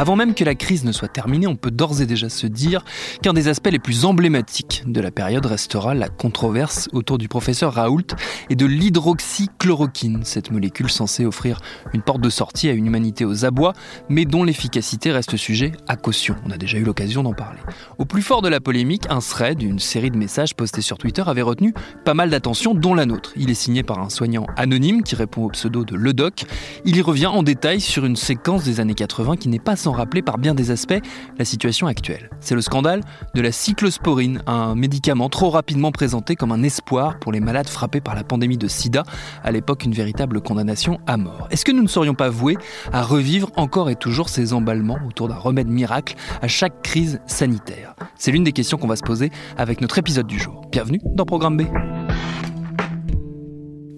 Avant 0.00 0.16
même 0.16 0.32
que 0.32 0.44
la 0.44 0.54
crise 0.54 0.84
ne 0.84 0.92
soit 0.92 1.08
terminée, 1.08 1.46
on 1.46 1.56
peut 1.56 1.70
d'ores 1.70 2.00
et 2.00 2.06
déjà 2.06 2.30
se 2.30 2.46
dire 2.46 2.86
qu'un 3.20 3.34
des 3.34 3.48
aspects 3.48 3.68
les 3.70 3.78
plus 3.78 4.06
emblématiques 4.06 4.82
de 4.86 4.98
la 4.98 5.10
période 5.10 5.44
restera 5.44 5.92
la 5.92 6.08
controverse 6.08 6.88
autour 6.94 7.18
du 7.18 7.28
professeur 7.28 7.74
Raoult 7.74 8.06
et 8.48 8.56
de 8.56 8.64
l'hydroxychloroquine, 8.64 10.20
cette 10.24 10.52
molécule 10.52 10.88
censée 10.88 11.26
offrir 11.26 11.60
une 11.92 12.00
porte 12.00 12.22
de 12.22 12.30
sortie 12.30 12.70
à 12.70 12.72
une 12.72 12.86
humanité 12.86 13.26
aux 13.26 13.44
abois, 13.44 13.74
mais 14.08 14.24
dont 14.24 14.42
l'efficacité 14.42 15.12
reste 15.12 15.36
sujet 15.36 15.72
à 15.86 15.96
caution. 15.96 16.34
On 16.46 16.50
a 16.50 16.56
déjà 16.56 16.78
eu 16.78 16.84
l'occasion 16.84 17.22
d'en 17.22 17.34
parler. 17.34 17.60
Au 17.98 18.06
plus 18.06 18.22
fort 18.22 18.40
de 18.40 18.48
la 18.48 18.60
polémique, 18.60 19.04
un 19.10 19.18
thread, 19.18 19.60
une 19.60 19.80
série 19.80 20.10
de 20.10 20.16
messages 20.16 20.56
postés 20.56 20.80
sur 20.80 20.96
Twitter 20.96 21.24
avait 21.26 21.42
retenu 21.42 21.74
pas 22.06 22.14
mal 22.14 22.30
d'attention, 22.30 22.72
dont 22.72 22.94
la 22.94 23.04
nôtre. 23.04 23.34
Il 23.36 23.50
est 23.50 23.54
signé 23.54 23.82
par 23.82 23.98
un 23.98 24.08
soignant 24.08 24.46
anonyme 24.56 25.02
qui 25.02 25.14
répond 25.14 25.44
au 25.44 25.50
pseudo 25.50 25.84
de 25.84 25.94
Ledoc. 25.94 26.46
Il 26.86 26.96
y 26.96 27.02
revient 27.02 27.26
en 27.26 27.42
détail 27.42 27.82
sur 27.82 28.06
une 28.06 28.16
séquence 28.16 28.64
des 28.64 28.80
années 28.80 28.94
80 28.94 29.36
qui 29.36 29.50
n'est 29.50 29.58
pas 29.58 29.76
sans 29.76 29.89
rappeler 29.92 30.22
par 30.22 30.38
bien 30.38 30.54
des 30.54 30.70
aspects 30.70 31.00
la 31.38 31.44
situation 31.44 31.86
actuelle. 31.86 32.30
C'est 32.40 32.54
le 32.54 32.60
scandale 32.60 33.02
de 33.34 33.40
la 33.40 33.52
cyclosporine, 33.52 34.42
un 34.46 34.74
médicament 34.74 35.28
trop 35.28 35.50
rapidement 35.50 35.92
présenté 35.92 36.36
comme 36.36 36.52
un 36.52 36.62
espoir 36.62 37.18
pour 37.18 37.32
les 37.32 37.40
malades 37.40 37.68
frappés 37.68 38.00
par 38.00 38.14
la 38.14 38.24
pandémie 38.24 38.58
de 38.58 38.68
sida, 38.68 39.02
à 39.42 39.50
l'époque 39.50 39.84
une 39.84 39.92
véritable 39.92 40.40
condamnation 40.40 40.98
à 41.06 41.16
mort. 41.16 41.48
Est-ce 41.50 41.64
que 41.64 41.72
nous 41.72 41.82
ne 41.82 41.88
serions 41.88 42.14
pas 42.14 42.28
voués 42.28 42.56
à 42.92 43.02
revivre 43.02 43.50
encore 43.56 43.90
et 43.90 43.96
toujours 43.96 44.28
ces 44.28 44.52
emballements 44.52 44.98
autour 45.06 45.28
d'un 45.28 45.36
remède 45.36 45.68
miracle 45.68 46.14
à 46.42 46.48
chaque 46.48 46.82
crise 46.82 47.20
sanitaire? 47.26 47.94
C'est 48.16 48.32
l'une 48.32 48.44
des 48.44 48.52
questions 48.52 48.78
qu'on 48.78 48.88
va 48.88 48.96
se 48.96 49.02
poser 49.02 49.30
avec 49.56 49.80
notre 49.80 49.98
épisode 49.98 50.26
du 50.26 50.38
jour. 50.38 50.62
Bienvenue 50.70 51.00
dans 51.14 51.24
Programme 51.24 51.56
B. 51.56 51.62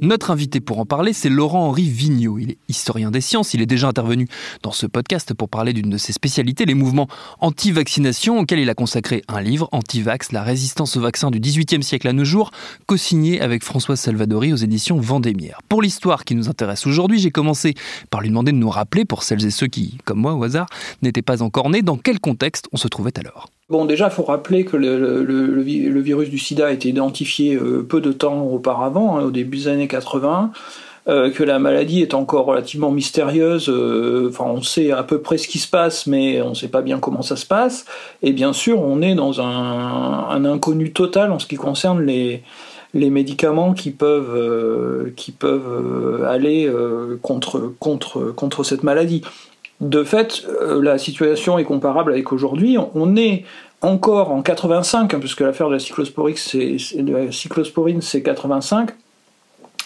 Notre 0.02 0.32
invité 0.32 0.58
pour 0.58 0.80
en 0.80 0.84
parler, 0.84 1.12
c'est 1.12 1.28
Laurent-Henri 1.28 1.84
Vigneault. 1.88 2.40
Il 2.40 2.50
est 2.50 2.58
historien 2.68 3.12
des 3.12 3.20
sciences. 3.20 3.54
Il 3.54 3.62
est 3.62 3.66
déjà 3.66 3.86
intervenu 3.86 4.26
dans 4.64 4.72
ce 4.72 4.86
podcast 4.86 5.32
pour 5.32 5.48
parler 5.48 5.72
d'une 5.72 5.90
de 5.90 5.96
ses 5.96 6.12
spécialités, 6.12 6.64
les 6.64 6.74
mouvements 6.74 7.06
anti-vaccination, 7.38 8.40
auxquels 8.40 8.58
il 8.58 8.68
a 8.68 8.74
consacré 8.74 9.22
un 9.28 9.40
livre, 9.40 9.68
Anti-Vax, 9.70 10.32
la 10.32 10.42
résistance 10.42 10.96
au 10.96 11.00
vaccin 11.00 11.30
du 11.30 11.38
XVIIIe 11.38 11.84
siècle 11.84 12.08
à 12.08 12.12
nos 12.12 12.24
jours, 12.24 12.50
co-signé 12.86 13.40
avec 13.40 13.62
Françoise 13.62 14.00
Salvadori 14.00 14.52
aux 14.52 14.56
éditions 14.56 14.98
Vendémiaire. 14.98 15.60
Pour 15.68 15.82
l'histoire 15.82 16.24
qui 16.24 16.34
nous 16.34 16.48
intéresse 16.48 16.84
aujourd'hui, 16.84 17.20
j'ai 17.20 17.30
commencé 17.30 17.74
par 18.10 18.22
lui 18.22 18.28
demander 18.28 18.50
de 18.50 18.56
nous 18.56 18.70
rappeler, 18.70 19.04
pour 19.04 19.22
celles 19.22 19.46
et 19.46 19.52
ceux 19.52 19.68
qui, 19.68 19.98
comme 20.04 20.18
moi 20.18 20.34
au 20.34 20.42
hasard, 20.42 20.66
n'étaient 21.02 21.22
pas 21.22 21.42
encore 21.42 21.70
nés, 21.70 21.82
dans 21.82 21.96
quel 21.96 22.18
contexte 22.18 22.66
on 22.72 22.76
se 22.76 22.88
trouvait 22.88 23.16
alors. 23.20 23.50
Bon, 23.72 23.86
déjà, 23.86 24.08
il 24.08 24.10
faut 24.10 24.24
rappeler 24.24 24.66
que 24.66 24.76
le, 24.76 25.62
virus 26.02 26.28
du 26.28 26.36
sida 26.36 26.66
a 26.66 26.72
été 26.72 26.90
identifié 26.90 27.54
euh, 27.54 27.82
peu 27.82 28.02
de 28.02 28.12
temps 28.12 28.42
auparavant, 28.42 29.16
hein, 29.16 29.22
au 29.22 29.30
début 29.30 29.56
des 29.56 29.68
années 29.68 29.88
80, 29.88 30.50
euh, 31.08 31.30
que 31.30 31.42
la 31.42 31.58
maladie 31.58 32.02
est 32.02 32.12
encore 32.12 32.44
relativement 32.44 32.90
mystérieuse. 32.90 33.70
Euh, 33.70 34.30
on 34.40 34.60
sait 34.60 34.90
à 34.90 35.02
peu 35.02 35.22
près 35.22 35.38
ce 35.38 35.48
qui 35.48 35.58
se 35.58 35.68
passe, 35.68 36.06
mais 36.06 36.42
on 36.42 36.50
ne 36.50 36.54
sait 36.54 36.68
pas 36.68 36.82
bien 36.82 36.98
comment 36.98 37.22
ça 37.22 37.34
se 37.34 37.46
passe. 37.46 37.86
Et 38.22 38.34
bien 38.34 38.52
sûr, 38.52 38.78
on 38.78 39.00
est 39.00 39.14
dans 39.14 39.40
un, 39.40 40.44
inconnu 40.44 40.92
total 40.92 41.32
en 41.32 41.38
ce 41.38 41.46
qui 41.46 41.56
concerne 41.56 42.02
les, 42.04 42.42
médicaments 42.92 43.72
qui 43.72 43.90
peuvent, 43.90 44.36
aller 46.28 46.70
contre 47.22 48.64
cette 48.64 48.82
maladie 48.82 49.22
de 49.82 50.04
fait, 50.04 50.44
euh, 50.48 50.80
la 50.80 50.96
situation 50.96 51.58
est 51.58 51.64
comparable 51.64 52.12
avec 52.12 52.32
aujourd'hui. 52.32 52.78
On 52.94 53.16
est 53.16 53.44
encore 53.80 54.30
en 54.30 54.40
85, 54.40 55.12
hein, 55.12 55.18
puisque 55.18 55.40
l'affaire 55.40 55.68
de 55.68 55.74
la 55.74 57.32
cyclosporine, 57.32 58.00
c'est 58.00 58.22
85. 58.22 58.90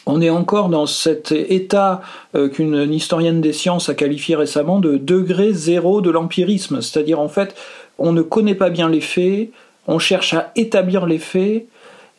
On 0.04 0.20
est 0.20 0.28
encore 0.28 0.68
dans 0.68 0.84
cet 0.84 1.32
état 1.32 2.02
euh, 2.34 2.48
qu'une 2.48 2.92
historienne 2.92 3.40
des 3.40 3.54
sciences 3.54 3.88
a 3.88 3.94
qualifié 3.94 4.36
récemment 4.36 4.80
de 4.80 4.98
degré 4.98 5.54
zéro 5.54 6.02
de 6.02 6.10
l'empirisme. 6.10 6.82
C'est-à-dire, 6.82 7.18
en 7.18 7.28
fait, 7.28 7.56
on 7.98 8.12
ne 8.12 8.20
connaît 8.20 8.54
pas 8.54 8.68
bien 8.68 8.90
les 8.90 9.00
faits, 9.00 9.48
on 9.86 9.98
cherche 9.98 10.34
à 10.34 10.52
établir 10.56 11.06
les 11.06 11.18
faits, 11.18 11.66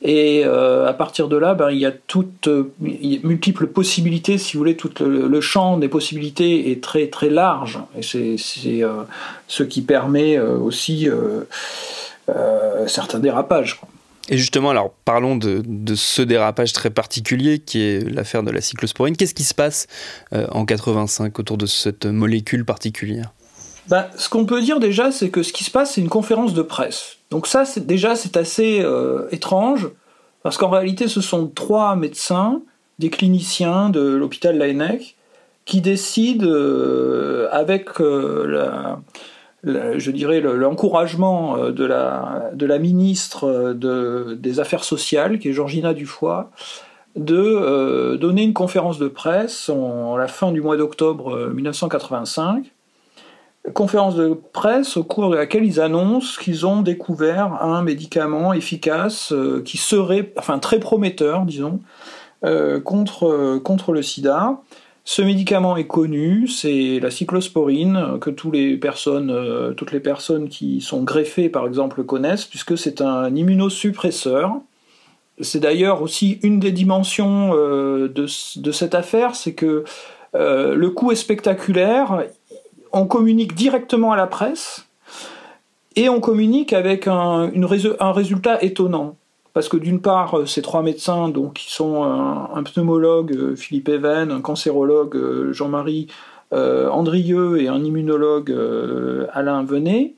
et 0.02 0.44
euh, 0.46 0.88
à 0.88 0.94
partir 0.94 1.28
de 1.28 1.38
là, 1.38 1.56
ben, 1.56 1.72
il 1.72 1.80
y 1.80 1.86
a 1.86 1.92
toutes 1.92 2.48
euh, 2.48 2.72
multiples 2.80 3.66
possibilités, 3.68 4.38
si 4.38 4.54
vous 4.54 4.60
voulez, 4.60 4.76
tout 4.76 4.92
le, 5.00 5.42
champ 5.42 5.78
des 5.78 5.88
possibilités 5.88 6.72
est 6.72 6.84
très 6.84 7.08
très 7.08 7.30
large, 7.30 7.80
et 7.98 8.04
c'est 8.04 8.84
euh, 8.84 9.04
ce 9.48 9.64
qui 9.64 9.82
permet 9.82 10.40
aussi 10.40 11.10
certains 12.86 13.20
dérapages. 13.20 13.82
Et 14.30 14.38
justement, 14.38 14.72
alors 14.72 14.92
parlons 15.06 15.38
de, 15.38 15.64
de, 15.66 15.96
ce 15.96 16.22
dérapage 16.22 16.74
très 16.74 16.90
particulier 16.90 17.60
qui 17.60 17.82
est 17.82 18.10
l'affaire 18.10 18.44
de 18.44 18.52
la 18.52 18.60
cyclosporine. 18.60 19.16
Qu'est-ce 19.16 19.34
qui 19.34 19.46
se 19.46 19.54
passe 19.54 19.88
en 20.34 20.66
85 20.66 21.40
autour 21.40 21.58
de 21.58 21.66
cette 21.66 22.06
molécule 22.06 22.66
particulière? 22.66 23.32
Ben, 23.90 24.06
Ce 24.16 24.30
qu'on 24.30 24.46
peut 24.46 24.62
dire 24.62 24.80
déjà, 24.80 25.12
c'est 25.12 25.30
que 25.30 25.44
ce 25.44 25.54
qui 25.54 25.64
se 25.64 25.72
passe, 25.72 25.94
c'est 25.94 26.02
une 26.02 26.10
conférence 26.10 26.54
de 26.54 26.62
presse. 26.62 27.18
Donc 27.30 27.48
ça, 27.48 27.64
déjà, 27.78 28.16
c'est 28.16 28.38
assez 28.38 28.82
euh, 28.82 29.28
étrange, 29.32 29.90
parce 30.44 30.58
qu'en 30.58 30.70
réalité, 30.70 31.08
ce 31.08 31.22
sont 31.22 31.48
trois 31.48 31.96
médecins, 31.96 32.62
des 33.00 33.10
cliniciens 33.10 33.90
de 33.90 34.02
l'hôpital 34.02 34.58
Laennec, 34.58 35.16
qui 35.66 35.82
décident, 35.82 36.46
euh, 36.48 37.50
avec 37.52 38.00
euh, 38.00 38.96
je 39.64 40.12
dirais 40.12 40.40
l'encouragement 40.40 41.58
de 41.70 41.84
la, 41.84 42.52
de 42.54 42.66
la 42.66 42.80
ministre 42.80 43.74
des 43.74 44.60
Affaires 44.60 44.86
sociales, 44.86 45.40
qui 45.40 45.50
est 45.50 45.54
Georgina 45.54 45.94
Dufoy, 45.94 46.46
de 47.18 48.16
donner 48.16 48.44
une 48.44 48.54
conférence 48.54 48.98
de 49.00 49.10
presse 49.10 49.70
en, 49.70 50.16
la 50.16 50.28
fin 50.28 50.52
du 50.54 50.62
mois 50.62 50.78
d'octobre 50.78 51.50
1985 51.50 52.72
conférence 53.74 54.16
de 54.16 54.40
presse 54.54 54.98
au 54.98 55.04
cours 55.04 55.30
de 55.30 55.36
laquelle 55.36 55.66
ils 55.66 55.80
annoncent 55.80 56.40
qu'ils 56.42 56.66
ont 56.66 56.82
découvert 56.82 57.62
un 57.62 57.82
médicament 57.82 58.54
efficace 58.54 59.32
euh, 59.34 59.62
qui 59.64 59.78
serait, 59.78 60.34
enfin 60.38 60.60
très 60.60 60.80
prometteur, 60.80 61.46
disons, 61.46 61.80
euh, 62.46 62.80
contre, 62.80 63.58
contre 63.64 63.94
le 63.94 64.02
sida. 64.02 64.62
Ce 65.04 65.22
médicament 65.22 65.78
est 65.78 65.88
connu, 65.88 66.48
c'est 66.48 67.00
la 67.00 67.12
cyclosporine, 67.12 68.18
que 68.20 68.30
toutes 68.30 68.54
les, 68.54 68.76
personnes, 68.76 69.32
euh, 69.32 69.72
toutes 69.72 69.94
les 69.94 70.02
personnes 70.02 70.50
qui 70.50 70.82
sont 70.82 71.04
greffées, 71.04 71.50
par 71.50 71.66
exemple, 71.66 72.04
connaissent, 72.04 72.46
puisque 72.46 72.78
c'est 72.78 73.02
un 73.02 73.34
immunosuppresseur. 73.34 74.58
C'est 75.40 75.60
d'ailleurs 75.60 76.02
aussi 76.02 76.40
une 76.44 76.60
des 76.60 76.72
dimensions 76.72 77.54
de, 77.54 78.28
cette 78.28 78.96
affaire, 78.96 79.36
c'est 79.36 79.54
que 79.54 79.84
le 80.34 80.88
coût 80.88 81.12
est 81.12 81.16
spectaculaire, 81.16 82.24
on 82.98 83.06
communique 83.06 83.54
directement 83.54 84.12
à 84.12 84.16
la 84.16 84.28
presse 84.28 84.88
Et 85.96 86.10
on 86.10 86.20
communique 86.20 86.74
avec 86.74 87.08
un, 87.08 87.52
résultat 88.12 88.62
étonnant. 88.64 89.16
Parce 89.54 89.70
que 89.70 89.78
d'une 89.78 90.02
part, 90.02 90.48
ces 90.48 90.62
trois 90.62 90.84
médecins, 90.84 91.30
donc, 91.30 91.54
qui 91.54 91.72
sont 91.72 92.04
un, 92.04 92.62
pneumologue, 92.64 93.56
Philippe 93.56 93.90
Even, 93.90 94.32
un 94.32 94.42
cancérologue, 94.42 95.52
Jean-Marie 95.52 96.08
Andrieux, 96.52 97.60
et 97.60 97.68
un 97.68 97.84
immunologue, 97.84 98.56
Alain 99.34 99.64
Venet, 99.64 100.14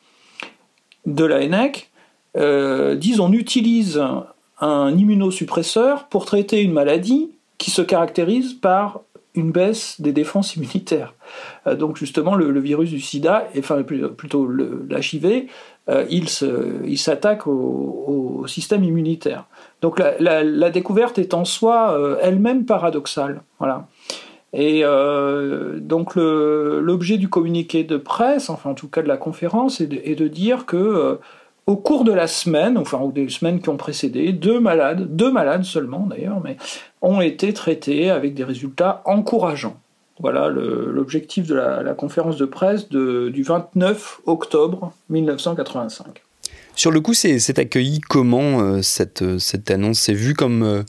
de 1.05 1.23
la 1.23 1.39
ENEC, 1.39 1.89
disent 2.35 3.21
on 3.21 3.31
utilise 3.31 4.03
un 4.59 4.97
immunosuppresseur 4.97 6.07
pour 6.07 6.25
traiter 6.25 6.61
une 6.61 6.73
maladie 6.73 7.31
qui 7.57 7.71
se 7.71 7.81
caractérise 7.81 8.53
par 8.53 9.01
une 9.35 9.51
baisse 9.51 10.01
des 10.01 10.11
défenses 10.11 10.55
immunitaires. 10.55 11.13
Euh, 11.67 11.75
donc 11.75 11.97
justement, 11.97 12.35
le, 12.35 12.59
virus 12.59 12.89
du 12.89 12.99
sida, 12.99 13.47
enfin 13.57 13.83
plutôt 13.83 14.47
l'HIV, 14.47 15.47
euh, 15.89 16.05
il 16.09 16.97
s'attaque 16.97 17.47
au, 17.47 18.43
système 18.47 18.83
immunitaire. 18.83 19.45
Donc 19.81 19.99
la, 19.99 20.69
découverte 20.69 21.19
est 21.19 21.33
en 21.33 21.45
soi 21.45 21.91
euh, 21.91 22.17
elle-même 22.21 22.65
paradoxale. 22.65 23.41
Voilà. 23.59 23.87
Et 24.51 24.81
donc 24.81 26.15
l'objet 26.15 27.17
du 27.17 27.29
communiqué 27.29 27.83
de 27.83 27.97
presse, 27.97 28.49
enfin 28.49 28.71
en 28.71 28.73
tout 28.73 28.87
cas 28.87 29.03
de 29.03 29.07
la 29.07 29.17
conférence, 29.17 29.79
est 29.79 30.15
de 30.15 30.27
dire 30.27 30.65
que 30.65 31.19
au 31.67 31.75
cours 31.75 32.03
de 32.03 32.11
la 32.11 32.27
semaine, 32.27 32.77
enfin 32.77 32.99
ou 32.99 33.11
des 33.11 33.29
semaines 33.29 33.61
qui 33.61 33.69
ont 33.69 33.77
précédé, 33.77 34.31
deux 34.33 34.59
malades, 34.59 35.15
deux 35.15 35.31
malades 35.31 35.63
seulement 35.63 36.07
d'ailleurs, 36.09 36.41
mais 36.43 36.57
ont 37.01 37.21
été 37.21 37.53
traités 37.53 38.09
avec 38.09 38.33
des 38.33 38.43
résultats 38.43 39.01
encourageants. 39.05 39.77
Voilà 40.19 40.49
l'objectif 40.49 41.47
de 41.47 41.55
la, 41.55 41.93
conférence 41.93 42.35
de 42.35 42.45
presse 42.45 42.89
du 42.89 43.41
29 43.41 44.21
octobre 44.25 44.91
1985. 45.09 46.21
Sur 46.75 46.91
le 46.91 46.99
coup, 46.99 47.13
c'est 47.13 47.59
accueilli 47.59 48.01
comment 48.01 48.61
euh, 48.61 48.81
cette, 48.81 49.37
cette 49.39 49.71
annonce? 49.71 49.99
C'est 49.99 50.13
vu 50.13 50.33
comme 50.33 50.63
euh, 50.63 50.83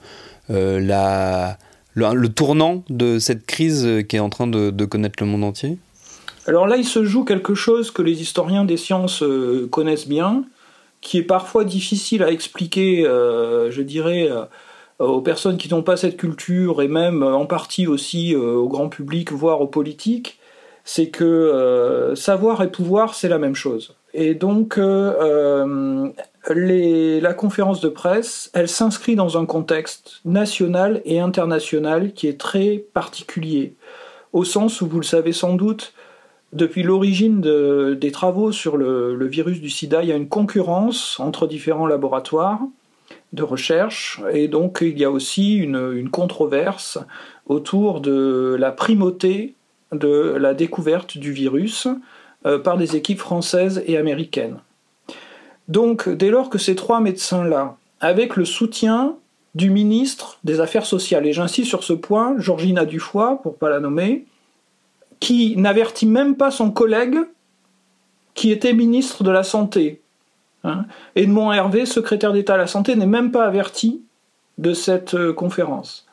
euh, 0.51 0.81
la, 0.81 1.59
le, 1.95 2.29
tournant 2.29 2.85
de 2.89 3.21
cette 3.21 3.47
crise 3.47 4.05
qui 4.09 4.17
est 4.17 4.21
en 4.21 4.31
train 4.31 4.49
de, 4.49 4.71
de, 4.71 4.85
connaître 4.85 5.17
le 5.21 5.27
monde 5.27 5.45
entier? 5.45 5.79
Alors 6.47 6.67
là, 6.67 6.77
il 6.77 6.85
se 6.85 7.05
joue 7.05 7.25
quelque 7.25 7.55
chose 7.55 7.93
que 7.93 8.03
les 8.03 8.21
historiens 8.21 8.65
des 8.65 8.77
sciences 8.77 9.23
connaissent 9.71 10.09
bien, 10.09 10.45
qui 11.01 11.19
est 11.19 11.23
parfois 11.23 11.65
difficile 11.65 12.23
à 12.23 12.31
expliquer, 12.31 13.07
euh, 13.07 13.71
je 13.71 13.83
dirais, 13.83 14.29
euh, 14.31 14.45
aux 14.99 15.23
personnes 15.23 15.57
qui 15.57 15.69
n'ont 15.71 15.83
pas 15.83 15.97
cette 15.97 16.17
culture 16.17 16.83
et 16.83 16.89
même 16.89 17.23
euh, 17.23 17.33
en 17.33 17.47
partie 17.47 17.87
aussi 17.87 18.35
au 18.37 18.69
grand 18.69 18.89
public, 18.89 19.33
voire 19.33 19.61
aux 19.61 19.67
politiques, 19.67 20.39
c'est 20.85 21.09
que 21.09 22.13
savoir 22.17 22.63
et 22.63 22.71
pouvoir, 22.71 23.15
c'est 23.15 23.29
la 23.29 23.39
même 23.39 23.55
chose. 23.55 23.95
Et 24.13 24.35
donc, 24.35 24.77
la 26.49 27.35
conférence 27.35 27.81
de 27.81 27.89
presse, 27.89 28.51
elle 28.55 28.69
s'inscrit 28.69 29.15
dans 29.15 29.39
un 29.39 29.45
contexte 29.45 30.21
national 30.25 31.01
et 31.05 31.21
international 31.21 32.13
qui 32.13 32.27
est 32.29 32.41
très 32.41 32.83
particulier, 32.93 33.75
au 34.33 34.43
sens 34.43 34.81
où, 34.81 34.87
vous 34.87 35.01
le 35.01 35.05
savez 35.05 35.33
sans 35.33 35.55
doute, 35.55 35.93
depuis 36.53 36.83
l'origine 36.83 37.41
des 37.41 38.11
travaux 38.11 38.51
sur 38.51 38.77
le, 38.77 39.27
virus 39.27 39.61
du 39.61 39.71
sida, 39.71 40.03
il 40.03 40.09
y 40.09 40.13
a 40.13 40.17
une 40.17 40.29
concurrence 40.29 41.21
entre 41.21 41.47
différents 41.47 41.87
laboratoires 41.87 42.61
de 43.33 43.43
recherche 43.45 44.21
et 44.33 44.49
donc 44.49 44.79
il 44.83 44.99
y 44.99 45.05
a 45.05 45.11
aussi 45.11 45.55
une, 45.55 46.11
controverse 46.11 46.99
autour 47.47 48.01
de 48.01 48.57
la 48.59 48.73
primauté 48.73 49.55
de 49.93 50.37
la 50.39 50.55
découverte 50.55 51.19
du 51.19 51.33
virus 51.33 51.87
euh, 52.47 52.59
par 52.59 52.77
des 52.77 52.97
équipes 52.97 53.19
françaises 53.19 53.83
et 53.87 53.97
américaines. 53.97 54.59
Donc 55.69 56.09
dès 56.09 56.31
lors 56.31 56.51
que 56.51 56.59
ces 56.59 56.75
trois 56.75 57.01
médecins-là, 57.01 57.77
avec 58.01 58.37
le 58.37 58.45
soutien 58.45 59.17
du 59.55 59.71
ministre 59.71 60.39
des 60.43 60.61
Affaires 60.61 60.87
sociales, 60.87 61.27
et 61.27 61.33
j'insiste 61.33 61.69
sur 61.69 61.85
ce 61.85 61.93
point, 61.93 62.35
Georgina 62.39 62.85
Dufoy, 62.85 63.37
pour 63.43 63.53
ne 63.53 63.57
pas 63.57 63.71
la 63.71 63.81
nommer, 63.81 64.25
qui 65.21 65.57
n'avertit 65.57 66.07
même 66.07 66.37
pas 66.37 66.51
son 66.51 66.71
collègue 66.71 67.19
qui 68.35 68.51
était 68.51 68.73
ministre 68.73 69.23
de 69.23 69.31
la 69.31 69.43
Santé. 69.43 70.01
Hein. 70.65 70.87
Edmond 71.15 71.53
Hervé, 71.53 71.87
secrétaire 71.87 72.33
d'État 72.33 72.55
à 72.55 72.59
la 72.59 72.67
Santé, 72.67 72.97
n'est 72.97 73.07
même 73.07 73.31
pas 73.31 73.45
averti 73.45 74.03
de 74.59 74.73
cette 74.75 75.15
euh, 75.15 75.33
conférence. 75.33 76.07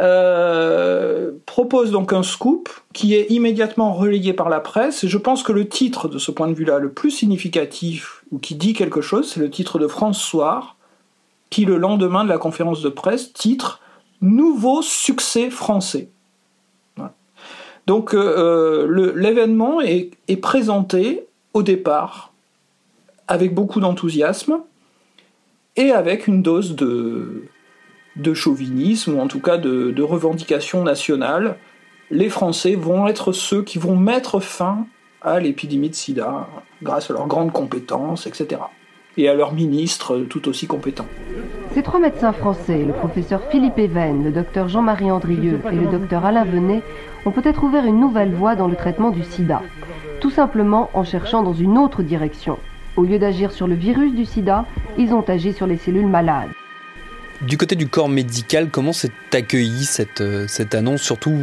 Euh, 0.00 1.32
propose 1.44 1.90
donc 1.90 2.12
un 2.12 2.22
scoop 2.22 2.68
qui 2.92 3.14
est 3.14 3.30
immédiatement 3.30 3.92
relayé 3.92 4.32
par 4.32 4.48
la 4.48 4.60
presse. 4.60 5.02
Et 5.02 5.08
je 5.08 5.18
pense 5.18 5.42
que 5.42 5.52
le 5.52 5.68
titre 5.68 6.08
de 6.08 6.18
ce 6.18 6.30
point 6.30 6.48
de 6.48 6.54
vue-là, 6.54 6.78
le 6.78 6.92
plus 6.92 7.10
significatif 7.10 8.24
ou 8.30 8.38
qui 8.38 8.54
dit 8.54 8.74
quelque 8.74 9.00
chose, 9.00 9.32
c'est 9.32 9.40
le 9.40 9.50
titre 9.50 9.78
de 9.78 9.88
France 9.88 10.20
Soir, 10.20 10.76
qui 11.50 11.64
le 11.64 11.78
lendemain 11.78 12.24
de 12.24 12.28
la 12.28 12.38
conférence 12.38 12.82
de 12.82 12.88
presse 12.88 13.32
titre 13.32 13.80
Nouveau 14.20 14.82
succès 14.82 15.48
français. 15.48 16.10
Donc 17.88 18.12
euh, 18.12 18.86
euh, 18.86 19.12
l'événement 19.16 19.80
est, 19.80 20.10
présenté 20.42 21.24
au 21.54 21.62
départ 21.62 22.34
avec 23.26 23.54
beaucoup 23.54 23.80
d'enthousiasme 23.80 24.60
et 25.74 25.90
avec 25.90 26.26
une 26.26 26.42
dose 26.42 26.76
de, 26.76 27.44
chauvinisme 28.34 29.14
ou 29.14 29.20
en 29.20 29.26
tout 29.26 29.40
cas 29.40 29.56
de, 29.56 29.90
de 29.90 30.02
revendication 30.02 30.84
nationale. 30.84 31.56
Les 32.10 32.28
Français 32.28 32.74
vont 32.74 33.08
être 33.08 33.32
ceux 33.32 33.62
qui 33.62 33.78
vont 33.78 33.96
mettre 33.96 34.38
fin 34.38 34.86
à 35.22 35.40
l'épidémie 35.40 35.88
de 35.88 35.94
sida 35.94 36.46
grâce 36.82 37.10
à 37.10 37.14
leurs 37.14 37.26
grandes 37.26 37.52
compétences, 37.52 38.26
etc 38.26 38.58
et 39.18 39.28
à 39.28 39.34
leur 39.34 39.52
ministre 39.52 40.24
tout 40.30 40.48
aussi 40.48 40.66
compétent. 40.66 41.06
Ces 41.74 41.82
trois 41.82 42.00
médecins 42.00 42.32
français, 42.32 42.84
le 42.84 42.92
professeur 42.92 43.42
Philippe 43.50 43.78
Even, 43.78 44.24
le 44.24 44.30
docteur 44.30 44.68
Jean-Marie 44.68 45.10
Andrieux 45.10 45.60
et 45.70 45.76
le 45.76 45.86
docteur 45.86 46.24
Alain 46.24 46.44
Venet, 46.44 46.82
ont 47.26 47.32
peut-être 47.32 47.64
ouvert 47.64 47.84
une 47.84 48.00
nouvelle 48.00 48.32
voie 48.32 48.54
dans 48.54 48.68
le 48.68 48.76
traitement 48.76 49.10
du 49.10 49.24
sida, 49.24 49.60
tout 50.20 50.30
simplement 50.30 50.88
en 50.94 51.04
cherchant 51.04 51.42
dans 51.42 51.52
une 51.52 51.76
autre 51.76 52.02
direction. 52.02 52.58
Au 52.96 53.02
lieu 53.02 53.18
d'agir 53.18 53.52
sur 53.52 53.66
le 53.66 53.74
virus 53.74 54.14
du 54.14 54.24
sida, 54.24 54.64
ils 54.96 55.12
ont 55.12 55.22
agi 55.22 55.52
sur 55.52 55.66
les 55.66 55.76
cellules 55.76 56.06
malades. 56.06 56.50
Du 57.42 57.56
côté 57.56 57.76
du 57.76 57.86
corps 57.86 58.08
médical, 58.08 58.68
comment 58.70 58.92
s'est 58.92 59.12
accueillie 59.32 59.84
cette, 59.84 60.20
euh, 60.20 60.46
cette 60.48 60.74
annonce, 60.74 61.02
surtout 61.02 61.38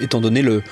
étant 0.00 0.20
donné 0.20 0.42
le, 0.42 0.62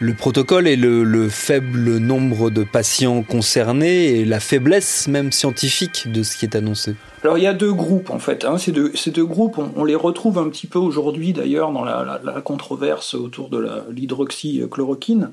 le 0.00 0.14
protocole 0.14 0.66
et 0.66 0.76
le, 0.76 1.28
faible 1.28 1.98
nombre 1.98 2.50
de 2.50 2.64
patients 2.64 3.22
concernés 3.22 4.06
et 4.06 4.24
la 4.24 4.40
faiblesse 4.40 5.08
même 5.08 5.32
scientifique 5.32 6.10
de 6.10 6.22
ce 6.22 6.36
qui 6.36 6.44
est 6.44 6.56
annoncé 6.56 6.96
Alors 7.22 7.38
il 7.38 7.44
y 7.44 7.46
a 7.46 7.54
deux 7.54 7.72
groupes 7.72 8.10
en 8.10 8.18
fait. 8.18 8.44
Hein. 8.44 8.58
Ces, 8.58 8.72
deux, 8.72 9.24
groupes, 9.24 9.58
on, 9.76 9.84
les 9.84 9.94
retrouve 9.94 10.38
un 10.38 10.48
petit 10.48 10.66
peu 10.66 10.78
aujourd'hui 10.78 11.32
d'ailleurs 11.32 11.72
dans 11.72 11.84
la, 11.84 12.20
controverse 12.44 13.14
autour 13.14 13.48
de 13.48 13.66
l'hydroxychloroquine. 13.90 15.30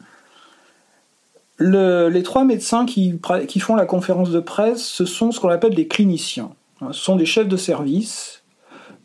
les 1.60 2.24
trois 2.24 2.44
médecins 2.44 2.86
qui, 2.86 3.20
font 3.60 3.76
la 3.76 3.86
conférence 3.86 4.30
de 4.30 4.40
presse, 4.40 4.84
ce 4.84 5.06
sont 5.06 5.32
ce 5.32 5.40
qu'on 5.40 5.50
appelle 5.50 5.76
des 5.76 5.88
cliniciens. 5.88 6.52
Hein. 6.82 6.90
Ce 6.92 7.02
sont 7.02 7.16
des 7.16 7.26
chefs 7.26 7.48
de 7.48 7.58
service. 7.58 8.44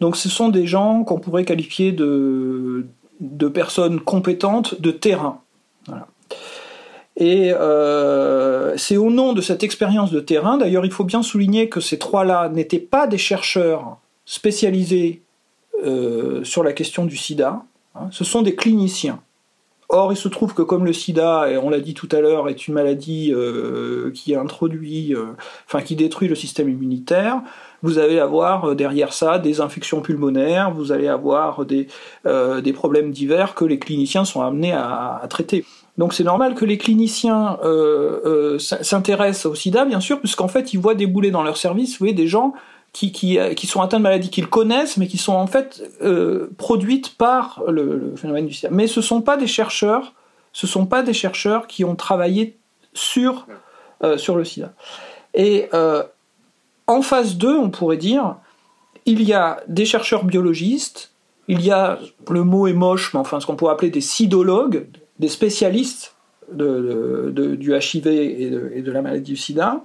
Donc 0.00 0.16
ce 0.16 0.28
sont 0.28 0.50
des 0.50 0.66
gens 0.66 1.04
qu'on 1.04 1.18
pourrait 1.18 1.46
qualifier 1.46 1.92
de 1.92 2.84
personnes 3.48 4.00
compétentes 4.00 4.78
de 4.80 4.90
terrain. 4.90 5.40
Et 7.16 7.52
euh, 7.52 8.76
c'est 8.76 8.98
au 8.98 9.10
nom 9.10 9.32
de 9.32 9.40
cette 9.40 9.62
expérience 9.62 10.10
de 10.10 10.20
terrain, 10.20 10.58
d'ailleurs 10.58 10.84
il 10.84 10.90
faut 10.90 11.04
bien 11.04 11.22
souligner 11.22 11.68
que 11.68 11.80
ces 11.80 11.98
trois-là 11.98 12.50
n'étaient 12.50 12.78
pas 12.78 13.06
des 13.06 13.18
chercheurs 13.18 13.98
spécialisés 14.26 15.22
euh, 15.84 16.44
sur 16.44 16.62
la 16.62 16.72
question 16.72 17.06
du 17.06 17.16
sida, 17.16 17.62
hein. 17.94 18.08
ce 18.10 18.24
sont 18.24 18.42
des 18.42 18.54
cliniciens. 18.54 19.20
Or, 19.88 20.12
il 20.12 20.16
se 20.16 20.26
trouve 20.26 20.52
que 20.52 20.62
comme 20.62 20.84
le 20.84 20.92
sida, 20.92 21.46
on 21.62 21.70
l'a 21.70 21.78
dit 21.78 21.94
tout 21.94 22.08
à 22.10 22.20
l'heure, 22.20 22.48
est 22.48 22.66
une 22.66 22.74
maladie 22.74 23.32
euh, 23.32 24.10
qui 24.12 24.34
introduit, 24.34 25.14
enfin 25.64 25.80
qui 25.80 25.94
détruit 25.94 26.26
le 26.26 26.34
système 26.34 26.68
immunitaire, 26.68 27.40
vous 27.86 27.98
allez 27.98 28.18
avoir 28.18 28.74
derrière 28.74 29.12
ça 29.12 29.38
des 29.38 29.60
infections 29.60 30.00
pulmonaires, 30.00 30.70
vous 30.70 30.92
allez 30.92 31.08
avoir 31.08 31.64
des, 31.64 31.88
des 32.24 32.72
problèmes 32.72 33.10
divers 33.10 33.54
que 33.54 33.64
les 33.64 33.78
cliniciens 33.78 34.24
sont 34.24 34.42
amenés 34.42 34.72
à 34.72 35.22
traiter. 35.30 35.64
Donc 35.98 36.12
c'est 36.12 36.24
normal 36.24 36.54
que 36.54 36.64
les 36.64 36.76
cliniciens 36.76 37.58
euh, 37.64 38.20
euh, 38.24 38.58
s'intéressent 38.58 39.46
au 39.46 39.54
sida, 39.54 39.84
bien 39.84 40.00
sûr, 40.00 40.18
puisqu'en 40.20 40.48
fait 40.48 40.74
ils 40.74 40.78
voient 40.78 40.94
débouler 40.94 41.30
dans 41.30 41.42
leur 41.42 41.56
service, 41.56 41.92
vous 41.92 41.98
voyez, 42.00 42.14
des 42.14 42.26
gens 42.26 42.52
qui, 42.92 43.12
qui, 43.12 43.38
euh, 43.38 43.54
qui 43.54 43.66
sont 43.66 43.80
atteints 43.80 43.98
de 43.98 44.02
maladies 44.02 44.30
qu'ils 44.30 44.48
connaissent, 44.48 44.98
mais 44.98 45.06
qui 45.06 45.16
sont 45.16 45.32
en 45.32 45.46
fait 45.46 45.82
euh, 46.02 46.50
produites 46.58 47.16
par 47.16 47.62
le, 47.68 48.12
phénomène 48.16 48.46
du 48.46 48.52
sida. 48.52 48.68
Mais 48.70 48.86
ce 48.86 49.00
sont 49.00 49.22
pas 49.22 49.36
des 49.36 49.46
chercheurs, 49.46 50.12
ce 50.52 50.66
sont 50.66 50.86
pas 50.86 51.02
des 51.02 51.14
chercheurs 51.14 51.66
qui 51.66 51.84
ont 51.84 51.96
travaillé 51.96 52.58
sur 52.92 53.46
euh, 54.04 54.18
sur 54.18 54.36
le 54.36 54.44
sida. 54.44 54.74
Et 55.32 55.68
euh, 55.72 56.02
en 56.86 57.02
phase 57.02 57.36
2, 57.36 57.56
on 57.56 57.70
pourrait 57.70 57.96
dire, 57.96 58.36
il 59.06 59.22
y 59.22 59.32
a 59.32 59.60
des 59.68 59.84
chercheurs 59.84 60.24
biologistes, 60.24 61.12
il 61.48 61.62
y 61.62 61.70
a, 61.70 61.98
le 62.30 62.44
mot 62.44 62.66
est 62.66 62.72
moche, 62.72 63.14
mais 63.14 63.20
enfin 63.20 63.40
ce 63.40 63.46
qu'on 63.46 63.56
pourrait 63.56 63.72
appeler 63.72 63.90
des 63.90 64.00
sidologues, 64.00 64.86
des 65.18 65.28
spécialistes 65.28 66.14
du 66.52 67.74
HIV 67.74 68.06
et 68.06 68.50
de, 68.82 68.92
la 68.92 69.02
maladie 69.02 69.32
du 69.32 69.36
sida, 69.36 69.82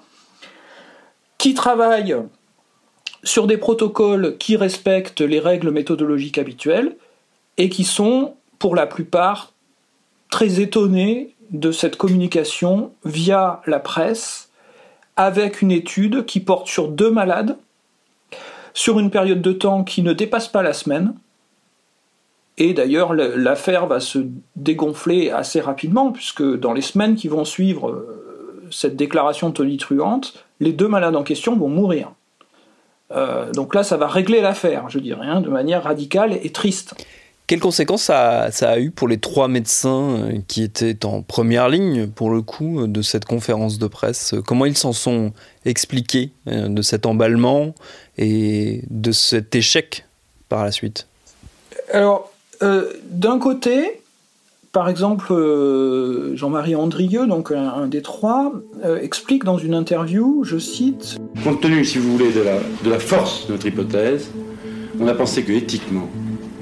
qui 1.38 1.54
travaillent 1.54 2.18
sur 3.24 3.48
des 3.48 3.58
protocoles 3.58 4.38
qui 4.38 4.58
respectent 4.58 5.22
les 5.22 5.40
règles 5.40 5.72
méthodologiques 5.72 6.38
habituelles 6.38 6.98
et 7.58 7.70
qui 7.70 7.84
sont, 7.84 8.36
pour 8.60 8.76
la 8.76 8.88
plupart, 8.88 9.54
très 10.30 10.62
étonnés 10.62 11.36
de 11.52 11.72
cette 11.72 11.98
communication 11.98 12.94
via 13.04 13.62
la 13.66 13.80
presse 13.80 14.51
avec 15.16 15.62
une 15.62 15.72
étude 15.72 16.26
qui 16.26 16.40
porte 16.40 16.68
sur 16.68 16.88
deux 16.88 17.12
malades 17.12 17.58
sur 18.74 19.00
une 19.00 19.10
période 19.10 19.42
de 19.42 19.52
temps 19.52 19.84
qui 19.84 20.02
ne 20.02 20.14
dépasse 20.14 20.48
pas 20.48 20.64
la 20.64 20.74
semaine. 20.74 21.14
Et 22.58 22.74
d'ailleurs, 22.74 23.14
l'affaire 23.14 23.88
va 23.88 24.00
se 24.00 24.20
dégonfler 24.56 25.32
assez 25.32 25.62
rapidement, 25.62 26.12
puisque 26.12 26.44
dans 26.44 26.74
les 26.74 26.82
semaines 26.82 27.16
qui 27.16 27.28
vont 27.28 27.46
suivre 27.46 27.90
euh, 27.90 28.68
cette 28.72 28.96
déclaration 28.96 29.52
tonitruante, 29.52 30.46
les 30.60 30.74
deux 30.74 30.88
malades 30.88 31.16
en 31.16 31.24
question 31.24 31.56
vont 31.56 31.70
mourir. 31.70 32.12
Euh, 33.12 33.52
donc 33.52 33.74
là, 33.74 33.84
ça 33.84 33.98
va 33.98 34.08
régler 34.08 34.42
l'affaire, 34.42 34.90
je 34.90 35.00
dirais, 35.00 35.42
de 35.42 35.50
manière 35.50 35.84
radicale 35.84 36.38
et 36.44 36.52
triste. 36.52 37.06
Quelles 37.52 37.60
conséquences 37.60 38.04
ça 38.04 38.50
a, 38.62 38.80
eu 38.80 38.92
pour 38.92 39.10
les 39.10 39.18
trois 39.18 39.50
médecins 39.50 40.12
euh, 40.12 40.38
qui 40.48 40.64
étaient 40.64 41.04
en 41.04 41.22
première 41.22 41.68
ligne, 41.68 42.08
pour 42.08 42.30
le 42.30 42.42
coup, 42.42 42.88
de 42.88 43.02
cette 43.02 43.26
conférence 43.26 43.78
de 43.78 43.88
presse? 43.88 44.34
Comment 44.48 44.64
ils 44.64 44.78
s'en 44.78 44.94
sont 44.94 45.34
expliqués 45.66 46.32
de 46.46 46.82
cet 46.82 47.06
emballement 47.06 47.76
et 48.18 48.84
de 48.90 49.12
cet 49.12 49.54
échec 49.54 50.06
par 50.48 50.64
la 50.64 50.72
suite? 50.72 51.08
Alors, 51.92 52.32
euh, 52.64 52.94
d'un 53.10 53.38
côté, 53.38 54.00
par 54.72 54.88
exemple, 54.88 55.34
euh, 55.34 56.34
Jean-Marie 56.38 56.78
Andrieux, 56.78 57.28
donc 57.28 57.52
un, 57.52 57.88
des 57.88 58.02
trois, 58.02 58.54
euh, 58.86 58.98
explique 59.02 59.44
dans 59.44 59.58
une 59.58 59.74
interview, 59.74 60.46
je 60.46 60.58
cite 60.58 61.18
Compte 61.44 61.60
tenu, 61.60 61.84
si 61.84 61.98
vous 61.98 62.14
voulez, 62.14 62.32
de 62.32 62.44
la, 62.44 62.60
de 62.86 62.90
la 62.90 63.00
force 63.00 63.48
de 63.48 63.52
notre 63.52 63.66
hypothèse, 63.66 64.32
on 65.02 65.08
a 65.10 65.14
pensé 65.14 65.44
que 65.44 65.52
éthiquement, 65.52 66.08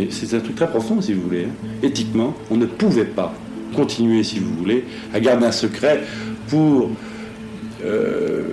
c'est 0.09 0.35
un 0.35 0.39
truc 0.39 0.55
très 0.55 0.69
profond 0.69 1.01
si 1.01 1.13
vous 1.13 1.21
voulez, 1.21 1.45
hein, 1.45 1.67
éthiquement, 1.83 2.33
on 2.49 2.57
ne 2.57 2.65
pouvait 2.65 3.05
pas 3.05 3.33
continuer, 3.75 4.23
si 4.23 4.39
vous 4.39 4.53
voulez, 4.53 4.85
à 5.13 5.19
garder 5.19 5.45
un 5.45 5.51
secret 5.51 6.01
pour 6.47 6.89
euh, 7.83 8.43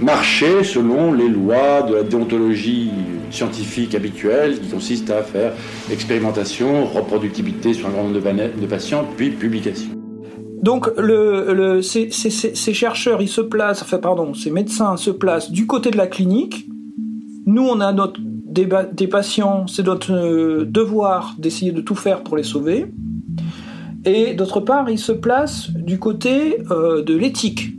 marcher 0.00 0.64
selon 0.64 1.12
les 1.12 1.28
lois 1.28 1.82
de 1.82 1.94
la 1.94 2.02
déontologie 2.02 2.90
scientifique 3.30 3.94
habituelle 3.94 4.60
qui 4.60 4.68
consiste 4.68 5.10
à 5.10 5.22
faire 5.22 5.52
expérimentation, 5.90 6.86
reproductibilité 6.86 7.74
sur 7.74 7.88
un 7.88 7.90
grand 7.90 8.04
nombre 8.04 8.20
de, 8.20 8.66
patients, 8.66 9.06
puis 9.16 9.30
publication. 9.30 9.90
Donc 10.62 10.90
le, 10.96 11.82
ces, 11.82 12.10
chercheurs, 12.10 13.20
ils 13.20 13.28
se 13.28 13.40
placent, 13.40 13.82
enfin 13.82 13.98
pardon, 13.98 14.34
ces 14.34 14.50
médecins 14.50 14.96
se 14.96 15.10
placent 15.10 15.50
du 15.50 15.66
côté 15.66 15.90
de 15.90 15.96
la 15.96 16.06
clinique. 16.06 16.66
Nous, 17.46 17.62
on 17.62 17.80
a 17.80 17.92
notre, 17.92 18.20
des, 18.54 19.08
patients, 19.08 19.66
c'est 19.66 19.84
notre 19.84 20.12
euh, 20.12 20.64
devoir 20.64 21.34
d'essayer 21.38 21.72
de 21.72 21.80
tout 21.80 21.94
faire 21.94 22.22
pour 22.22 22.36
les 22.36 22.42
sauver. 22.42 22.86
Et 24.04 24.34
d'autre 24.34 24.60
part, 24.60 24.88
ils 24.88 24.98
se 24.98 25.12
placent 25.12 25.70
du 25.70 25.98
côté 25.98 26.58
euh, 26.70 27.02
de 27.02 27.14
l'éthique. 27.14 27.70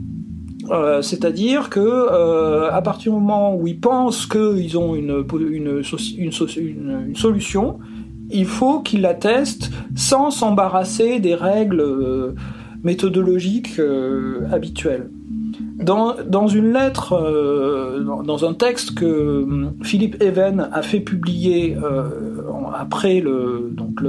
Euh, 0.70 1.00
c'est-à-dire 1.00 1.70
que 1.70 2.68
à 2.68 2.82
partir 2.82 3.12
du 3.12 3.18
moment 3.18 3.54
où 3.54 3.66
ils 3.68 3.78
pensent 3.78 4.26
qu'ils 4.26 4.76
ont 4.76 4.96
une, 4.96 5.24
une, 5.58 7.14
solution, 7.14 7.78
il 8.30 8.46
faut 8.46 8.80
qu'ils 8.80 9.02
la 9.02 9.14
testent 9.14 9.70
sans 9.94 10.30
s'embarrasser 10.30 11.20
des 11.20 11.36
règles 11.36 12.34
euh, 12.76 12.80
méthodologiques 12.84 13.80
habituelles. 14.52 15.10
Dans, 15.78 16.14
dans, 16.26 16.48
une 16.48 16.72
lettre, 16.72 17.14
dans, 18.24 18.44
un 18.44 18.54
texte 18.54 18.94
que 18.94 19.42
hum, 19.42 19.74
Philippe 19.82 20.22
Even 20.22 20.68
a 20.72 20.82
fait 20.82 21.00
publier 21.00 21.76
après 22.74 23.20
le, 23.20 23.70
donc 23.72 24.00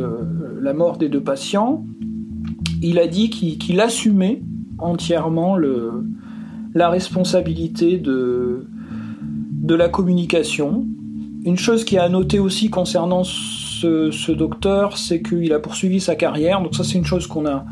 la 0.62 0.74
mort 0.74 0.98
des 0.98 1.10
deux 1.10 1.22
patients, 1.22 1.86
il 2.82 3.00
a 3.00 3.08
dit 3.08 3.30
qu'il 3.30 3.80
assumait 3.82 4.42
entièrement 4.78 5.56
le, 5.56 6.06
la 6.74 6.90
responsabilité 6.90 7.98
de, 7.98 8.68
de 9.68 9.76
la 9.76 9.90
communication. 9.90 10.86
Une 11.44 11.58
chose 11.58 11.84
qui 11.84 11.98
à 11.98 12.10
noter 12.10 12.40
aussi 12.40 12.70
concernant 12.70 13.24
ce, 13.24 14.32
docteur, 14.32 14.98
c'est 14.98 15.22
qu'il 15.22 15.54
a 15.54 15.60
poursuivi 15.60 16.00
sa 16.00 16.16
carrière. 16.16 16.62
Donc 16.62 16.76
ça, 16.76 16.84
c'est 16.84 16.98
une 16.98 17.06
chose 17.06 17.28
qu'on 17.28 17.46
a 17.46 17.66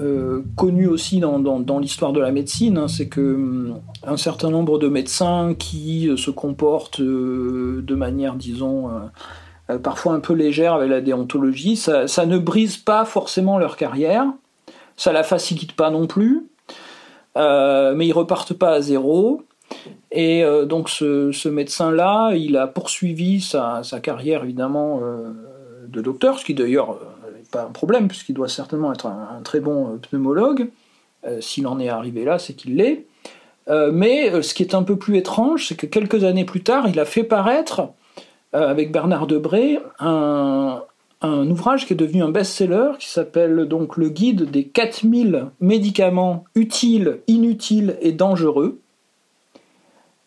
euh, 0.00 0.42
connue 0.56 0.86
aussi 0.86 1.20
dans, 1.20 1.78
l'histoire 1.78 2.12
de 2.12 2.20
la 2.20 2.32
médecine. 2.32 2.78
Hein. 2.78 2.88
c'est 2.88 3.08
que 3.08 3.20
hum, 3.20 3.80
un 4.06 4.16
certain 4.16 4.50
nombre 4.50 4.78
de 4.78 4.88
médecins 4.88 5.54
qui 5.58 6.08
euh, 6.08 6.16
se 6.16 6.30
comportent 6.30 7.00
euh, 7.00 7.82
de 7.82 7.94
manière, 7.94 8.34
disons, 8.34 8.90
parfois 9.82 10.14
un 10.14 10.20
peu 10.20 10.32
légère 10.32 10.74
avec 10.74 10.88
la 10.88 11.00
déontologie, 11.00 11.76
ça, 11.76 12.26
ne 12.26 12.38
brise 12.38 12.76
pas 12.76 13.04
forcément 13.04 13.58
leur 13.58 13.76
carrière. 13.76 14.26
Ça 14.96 15.12
la 15.12 15.22
facilite 15.22 15.72
pas 15.72 15.90
non 15.90 16.06
plus. 16.06 16.46
Mais 17.36 18.06
ils 18.06 18.12
repartent 18.12 18.54
pas 18.54 18.72
à 18.72 18.80
zéro. 18.80 19.42
Et 20.10 20.44
donc 20.66 20.88
ce, 20.88 21.48
médecin-là, 21.48 22.32
il 22.34 22.56
a 22.56 22.66
poursuivi 22.66 23.40
sa, 23.40 23.82
carrière 24.02 24.42
évidemment 24.42 25.00
de 25.88 26.00
docteur, 26.00 26.40
ce 26.40 26.44
qui 26.44 26.54
d'ailleurs 26.54 26.98
pas 27.50 27.62
un 27.62 27.70
problème, 27.70 28.08
puisqu'il 28.08 28.34
doit 28.34 28.48
certainement 28.48 28.92
être 28.92 29.06
un, 29.06 29.40
très 29.42 29.60
bon 29.60 29.98
pneumologue. 29.98 30.70
S'il 31.40 31.66
en 31.66 31.78
est 31.78 31.90
arrivé 31.90 32.24
là, 32.24 32.38
c'est 32.38 32.54
qu'il 32.54 32.76
l'est. 32.76 33.04
mais 33.68 34.42
ce 34.42 34.54
qui 34.54 34.62
est 34.62 34.74
un 34.74 34.82
peu 34.82 34.96
plus 34.96 35.18
étrange, 35.18 35.66
c'est 35.66 35.74
que 35.74 35.86
quelques 35.86 36.24
années 36.24 36.46
plus 36.46 36.62
tard, 36.62 36.88
il 36.88 36.98
a 36.98 37.04
fait 37.04 37.24
paraître, 37.24 37.82
avec 38.52 38.90
Bernard 38.90 39.26
Debré, 39.26 39.78
un, 39.98 40.80
ouvrage 41.22 41.86
qui 41.86 41.92
est 41.92 41.96
devenu 41.96 42.22
un 42.22 42.30
best-seller 42.30 42.92
qui 42.98 43.10
s'appelle 43.10 43.66
donc 43.66 43.96
le 43.96 44.08
guide 44.08 44.50
des 44.50 44.64
4000 44.64 45.46
médicaments 45.60 46.44
utiles, 46.54 47.20
inutiles 47.26 47.96
et 48.00 48.12
dangereux. 48.12 48.80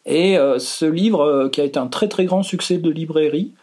Et 0.06 0.38
euh, 0.38 0.60
ce 0.60 0.86
livre, 0.86 1.22
euh, 1.22 1.50
qui 1.50 1.62
a 1.62 1.64
été 1.64 1.80
un 1.80 1.88
très 1.88 2.08
très 2.08 2.26
grand 2.26 2.44
succès 2.44 2.78
de 2.78 2.90
librairie, 2.90 3.54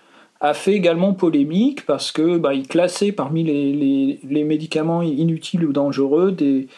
a 0.40 0.54
fait 0.54 0.72
également 0.72 1.12
polémique 1.12 1.84
parce 1.84 2.12
que 2.12 2.38
bah, 2.38 2.54
il 2.54 2.66
classait 2.66 3.12
parmi 3.12 3.44
les, 3.44 4.44
médicaments 4.44 5.02
inutiles 5.02 5.66
ou 5.66 5.72
dangereux 5.72 6.32
des, 6.32 6.68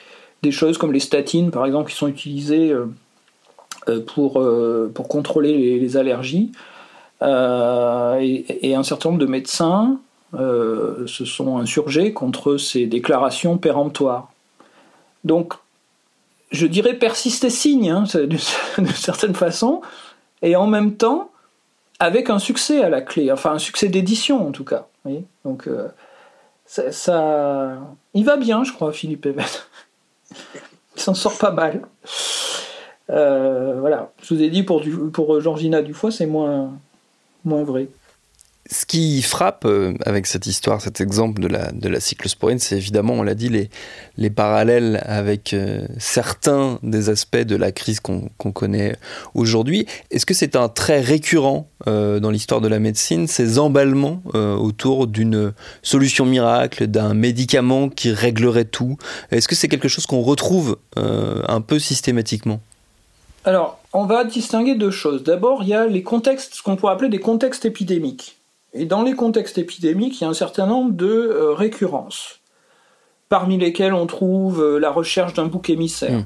choses 0.51 0.79
comme 0.79 0.93
les 0.93 1.01
statines 1.01 1.51
par 1.51 1.65
exemple 1.65 1.91
qui 1.91 1.97
sont 1.97 2.09
utilisées 2.09 2.73
euh, 2.73 4.01
pour, 4.07 4.45
pour 4.95 5.09
contrôler 5.09 5.79
les, 5.79 5.97
allergies. 5.97 6.51
et, 7.21 8.75
un 8.75 8.83
certain 8.83 9.11
nombre 9.11 9.21
de 9.21 9.27
médecins 9.27 9.99
euh, 10.35 11.07
se 11.07 11.27
sont 11.27 11.59
insurgés 11.59 12.15
contre 12.15 12.57
ces 12.57 12.87
déclarations 12.87 13.59
péremptoires. 13.59 14.33
Donc, 15.25 15.53
je 16.51 16.67
dirais 16.67 16.95
persister 16.95 17.51
signe, 17.51 17.91
hein, 17.91 18.05
d'une 18.79 18.87
certaine 18.89 19.35
façon, 19.35 19.83
et 20.41 20.57
en 20.57 20.67
même 20.67 20.95
temps, 20.95 21.31
avec 22.03 22.31
un 22.31 22.41
succès 22.41 22.83
à 22.83 22.89
la 22.89 23.01
clé, 23.01 23.31
enfin 23.31 23.53
un 23.53 23.61
succès 23.61 23.89
d'édition 23.89 24.45
en 24.49 24.51
tout 24.51 24.65
cas. 24.65 24.89
Donc, 25.45 25.69
euh, 25.69 25.89
ça, 26.67 27.79
il 28.15 28.25
va 28.25 28.37
bien, 28.37 28.65
je 28.65 28.73
crois, 28.73 28.93
Philippe 28.93 29.25
Eben. 29.25 29.45
il 30.97 31.01
s'en 31.01 31.15
sort 31.15 31.39
pas 31.39 31.53
mal. 31.53 31.83
Euh, 33.11 33.77
voilà, 33.79 34.11
je 34.21 34.35
vous 34.35 34.43
ai 34.43 34.51
dit 34.51 34.65
pour, 34.65 34.83
Georgina 35.41 35.81
Dufoy, 35.81 36.11
c'est 36.11 36.27
moins 36.27 36.73
vrai. 37.45 37.87
Ce 38.71 38.87
qui 38.87 39.23
frappe 39.23 39.65
euh, 39.65 39.95
avec 40.07 40.27
cette 40.27 40.47
histoire, 40.47 40.81
cet 40.81 41.01
exemple 41.01 41.43
de 41.43 41.89
la, 41.89 42.01
cyclosporine, 42.01 42.61
c'est 42.61 42.77
évidemment, 42.77 43.15
on 43.15 43.25
l'a 43.25 43.35
dit, 43.35 43.49
les, 43.49 43.71
les 44.17 44.31
parallèles 44.31 45.03
avec 45.05 45.53
euh, 45.53 45.85
certains 45.99 46.79
des 46.85 47.11
aspects 47.11 47.37
de 47.37 47.57
la 47.57 47.73
crise 47.73 47.99
qu'on 47.99 48.29
connaît 48.53 48.97
aujourd'hui. 49.35 49.87
Est-ce 50.13 50.25
que 50.27 50.33
c'est 50.33 50.55
un 50.55 50.69
trait 50.69 51.01
récurrent 51.01 51.69
euh, 51.89 52.21
dans 52.21 52.31
l'histoire 52.31 52.61
de 52.61 52.69
la 52.69 52.79
médecine, 52.79 53.27
ces 53.27 53.59
emballements 53.59 54.23
autour 54.33 55.09
d'une 55.09 55.53
solution 55.83 56.25
miracle, 56.25 56.87
d'un 56.87 57.15
médicament 57.15 57.89
qui 57.89 58.13
réglerait 58.13 58.65
tout? 58.65 58.97
Est-ce 59.33 59.49
que 59.49 59.57
c'est 59.57 59.69
quelque 59.69 59.89
chose 59.89 60.07
qu'on 60.07 60.23
retrouve 60.23 60.79
un 60.97 61.61
peu 61.61 61.79
systématiquement? 61.79 62.61
Alors, 63.45 63.81
on 63.93 64.07
va 64.07 64.25
distinguer 64.25 64.77
deux 64.77 64.91
choses. 64.91 65.25
D'abord, 65.25 65.63
il 65.63 65.71
y 65.71 65.75
a 65.75 65.87
les 65.87 66.03
contextes, 66.03 66.55
ce 66.55 66.63
qu'on 66.63 66.77
pourrait 66.77 66.93
appeler 66.93 67.11
des 67.11 67.19
contextes 67.19 67.65
épidémiques. 67.65 68.42
Et 68.75 68.87
dans 68.87 69.03
les 69.03 69.15
contextes 69.15 69.59
épidémiques, 69.59 70.21
il 70.21 70.25
y 70.25 70.27
a 70.27 70.31
un 70.31 70.35
certain 70.35 70.67
nombre 70.67 70.93
de 70.93 71.07
euh, 71.07 71.53
récurrences, 71.53 72.41
parmi 73.29 73.59
lesquelles 73.59 73.93
on 73.93 74.07
trouve 74.07 74.63
euh, 74.63 74.79
la 74.79 74.91
recherche 74.91 75.35
d'un 75.35 75.47
bouc 75.47 75.69
émissaire. 75.69 76.21
Hmm. 76.21 76.25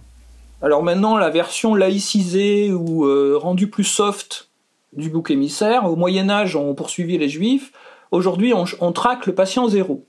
Alors 0.63 0.83
maintenant, 0.83 1.17
la 1.17 1.31
version 1.31 1.75
laïcisée 1.75 2.73
ou 2.73 3.05
euh, 3.05 3.37
rendue 3.37 3.69
plus 3.69 3.85
soft 3.85 4.49
du 4.93 5.11
bouc 5.11 5.31
émissaire, 5.31 5.85
au 5.85 5.97
Moyen 5.97 6.31
Âge, 6.31 6.57
on 6.57 6.75
poursuivit 6.75 7.19
les 7.19 7.29
Juifs. 7.29 7.73
Aujourd'hui, 8.11 8.55
on, 8.55 8.93
traque 8.93 9.27
le 9.27 9.35
patient 9.35 9.69
zéro. 9.69 10.07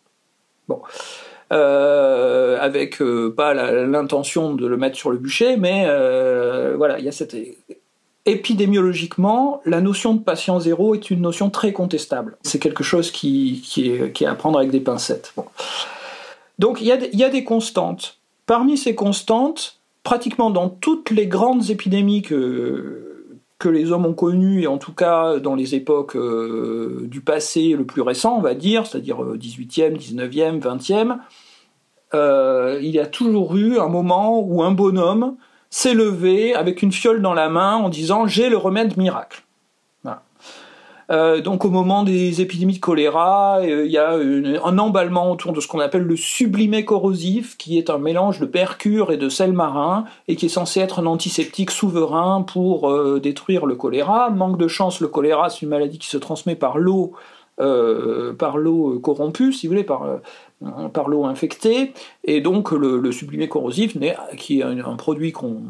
Bon. 0.68 0.82
euh, 1.52 2.58
avec 2.60 3.02
euh, 3.02 3.34
pas 3.36 3.54
l'intention 3.54 4.54
de 4.54 4.68
le 4.68 4.78
mettre 4.78 4.96
sur 4.96 5.10
le 5.10 5.18
bûcher, 5.18 5.58
mais 5.58 5.86
voilà, 6.78 7.00
il 7.00 7.06
y 7.06 7.10
a 7.10 7.12
cette 7.12 7.36
épidémiologiquement, 8.28 9.62
la 9.66 9.82
notion 9.82 10.14
de 10.14 10.20
patient 10.20 10.60
zéro 10.60 10.94
est 10.94 11.10
une 11.10 11.22
notion 11.22 11.50
très 11.50 11.74
contestable. 11.74 12.38
C'est 12.44 12.60
quelque 12.60 12.84
chose 12.84 13.10
qui, 13.10 13.64
est, 13.78 14.26
à 14.26 14.36
prendre 14.36 14.60
avec 14.60 14.70
des 14.70 14.82
pincettes. 14.82 15.34
Donc 16.60 16.82
il 16.82 16.88
y, 16.88 17.24
a, 17.24 17.30
des 17.30 17.44
constantes. 17.44 18.20
Parmi 18.46 18.78
ces 18.78 18.96
constantes, 18.96 19.80
pratiquement 20.04 20.50
dans 20.50 20.70
toutes 20.70 21.10
les 21.10 21.28
grandes 21.28 21.70
épidémies 21.70 22.22
que, 22.22 23.04
les 23.66 23.92
hommes 23.92 24.06
ont 24.06 24.14
connues, 24.14 24.64
et 24.64 24.68
en 24.68 24.78
tout 24.78 24.94
cas 24.94 25.40
dans 25.40 25.56
les 25.56 25.76
époques 25.76 26.16
euh, 26.16 27.06
du 27.10 27.20
passé 27.20 27.70
le 27.70 27.86
plus 27.86 28.02
récent, 28.02 28.38
on 28.38 28.42
va 28.42 28.54
dire, 28.54 28.86
c'est-à-dire 28.86 29.18
18e, 29.18 29.98
19e, 29.98 30.62
20e, 30.62 31.18
euh, 32.14 32.80
il 32.82 32.92
y 32.92 33.00
a 33.00 33.06
toujours 33.06 33.58
eu 33.58 33.78
un 33.78 33.90
moment 33.90 34.40
où 34.40 34.64
un 34.64 34.72
bonhomme 34.72 35.36
s'est 35.78 35.94
levé 35.94 36.56
avec 36.56 36.82
une 36.82 36.92
fiole 36.92 37.22
dans 37.22 37.36
la 37.36 37.50
main 37.50 37.76
en 37.76 37.90
disant 37.90 38.26
j'ai 38.26 38.50
le 38.50 38.58
remède 38.58 38.98
miracle. 38.98 39.44
Euh, 41.10 41.40
donc 41.40 41.64
au 41.64 41.70
moment 41.70 42.04
des 42.04 42.42
épidémies 42.42 42.74
de 42.74 42.80
choléra, 42.80 43.60
euh, 43.62 43.86
il 43.86 43.92
y 43.92 43.98
a 43.98 44.12
un 44.12 44.78
emballement 44.78 45.32
autour 45.32 45.54
de 45.54 45.62
ce 45.62 45.68
qu'on 45.70 45.80
appelle 45.80 46.02
le 46.02 46.18
sublimé 46.18 46.84
corrosif, 46.84 47.56
qui 47.58 47.78
est 47.78 47.90
un 47.90 47.98
mélange 47.98 48.42
de 48.42 48.46
percure 48.46 49.14
et 49.14 49.18
de 49.18 49.30
sel 49.30 49.54
marin, 49.54 50.04
et 50.28 50.36
qui 50.36 50.48
est 50.48 50.50
censé 50.50 50.82
être 50.82 51.00
un 51.00 51.06
antiseptique 51.06 51.72
souverain 51.72 52.42
pour 52.42 52.92
euh, 52.92 53.22
détruire 53.22 53.66
le 53.66 53.76
choléra. 53.76 54.30
Manque 54.32 54.58
de 54.58 54.68
chance, 54.68 55.00
le 55.00 55.08
choléra, 55.08 55.50
c'est 55.50 55.62
une 55.62 55.70
maladie 55.70 55.98
qui 55.98 56.10
se 56.10 56.18
transmet 56.18 56.56
par 56.56 56.78
l'eau, 56.78 57.14
par 57.58 58.58
l'eau 58.58 59.00
corrompue, 59.00 59.54
si 59.54 59.66
vous 59.66 59.72
voulez, 59.72 59.84
par 59.84 60.06
par 60.94 61.08
l'eau 61.08 61.26
infectée, 61.26 61.94
et 62.24 62.42
donc 62.42 62.72
le, 62.72 63.12
sublimé 63.12 63.48
corrosif, 63.48 63.98
qui 64.38 64.60
est 64.60 64.64
un, 64.64 64.96
produit 64.96 65.32
qu'on 65.32 65.62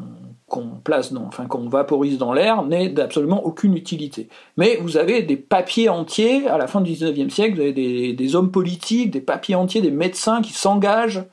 place, 0.83 1.13
enfin 1.27 1.45
qu'on 1.45 1.67
vaporise 1.67 2.17
dans 2.17 2.33
l'air, 2.33 2.63
n'est 2.63 2.89
d'absolument 2.89 3.45
aucune 3.45 3.75
utilité. 3.75 4.29
Mais 4.55 4.77
vous 4.81 4.97
avez 4.97 5.23
des 5.23 5.35
papiers 5.35 5.89
entiers, 5.89 6.47
à 6.47 6.57
la 6.57 6.67
fin 6.67 6.81
du 6.81 6.91
19e 6.91 7.29
siècle, 7.29 7.55
vous 7.55 7.61
avez 7.61 8.13
des, 8.13 8.35
hommes 8.35 8.51
politiques, 8.51 9.11
des 9.11 9.21
papiers 9.21 9.55
entiers, 9.55 9.81
des 9.81 9.91
médecins 9.91 10.41
qui 10.41 10.53
s'engagent 10.53 11.23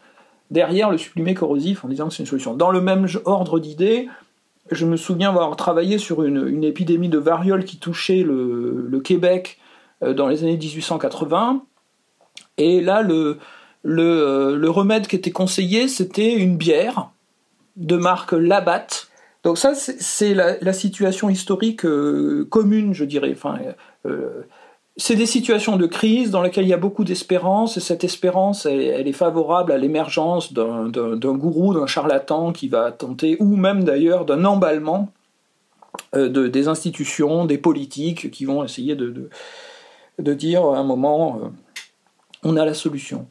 derrière 0.51 0.91
le 0.91 0.99
sublimé 0.99 1.35
corrosif 1.35 1.85
en 1.85 1.89
disant 1.89 2.09
que 2.09 2.15
c'est 2.15 2.23
une 2.23 2.29
solution. 2.29 2.55
Dans 2.55 2.71
le 2.71 2.81
même 2.81 3.07
ordre 3.25 3.61
d'idées, 3.61 4.09
je 4.71 4.85
me 4.87 4.97
souviens 4.97 5.31
avoir 5.31 5.55
travaillé 5.57 5.99
sur 5.99 6.25
une, 6.25 6.65
épidémie 6.65 7.09
de 7.09 7.19
variole 7.19 7.65
qui 7.65 7.79
touchait 7.79 8.23
le 8.25 9.01
Québec 9.01 9.59
euh, 10.03 10.15
dans 10.15 10.29
les 10.29 10.43
années 10.43 10.57
1880, 10.57 11.63
et 12.59 12.81
là, 12.81 13.03
le, 13.03 13.39
le, 13.83 14.57
le 14.57 14.71
remède 14.71 15.07
qui 15.07 15.17
était 15.17 15.31
conseillé, 15.31 15.89
c'était 15.89 16.35
une 16.35 16.57
bière 16.57 17.11
de 17.77 17.97
marque 17.97 18.33
Labatt. 18.33 19.09
Donc 19.43 19.59
ça, 19.59 19.75
c'est 19.75 20.35
la, 20.35 20.73
situation 20.73 21.29
historique 21.29 21.85
euh, 21.85 22.47
commune, 22.49 22.95
je 22.95 23.05
dirais. 23.05 23.33
Enfin, 23.35 23.59
euh, 24.07 24.43
c'est 24.97 25.17
des 25.17 25.27
situations 25.27 25.77
de 25.77 25.87
crise 25.87 26.31
dans 26.31 26.41
lesquelles 26.41 26.65
il 26.65 26.71
y 26.71 26.75
a 26.75 26.79
beaucoup 26.79 27.05
d'espérance, 27.05 27.77
et 27.77 27.81
cette 27.81 28.05
espérance, 28.05 28.65
elle, 28.65 29.07
est 29.07 29.13
favorable 29.13 29.73
à 29.73 29.77
l'émergence 29.77 30.53
d'un 30.53 31.35
gourou, 31.35 31.75
d'un 31.75 31.87
charlatan 31.87 32.53
qui 32.53 32.69
va 32.69 32.93
tenter, 32.93 33.37
ou 33.41 33.57
même 33.57 33.85
d'ailleurs 33.85 34.25
d'un 34.25 34.45
emballement 34.45 35.11
euh, 36.15 36.29
de, 36.29 36.47
des 36.47 36.69
institutions, 36.69 37.45
des 37.45 37.59
politiques 37.59 38.31
qui 38.31 38.45
vont 38.45 38.65
essayer 38.65 38.95
de, 38.95 39.11
de, 39.11 39.29
de 40.21 40.35
dire 40.35 40.65
à 40.65 40.79
un 40.79 40.85
moment 40.85 41.41
euh, 41.43 41.49
on 42.45 42.57
a 42.57 42.65
la 42.65 42.75
solution. 42.75 43.27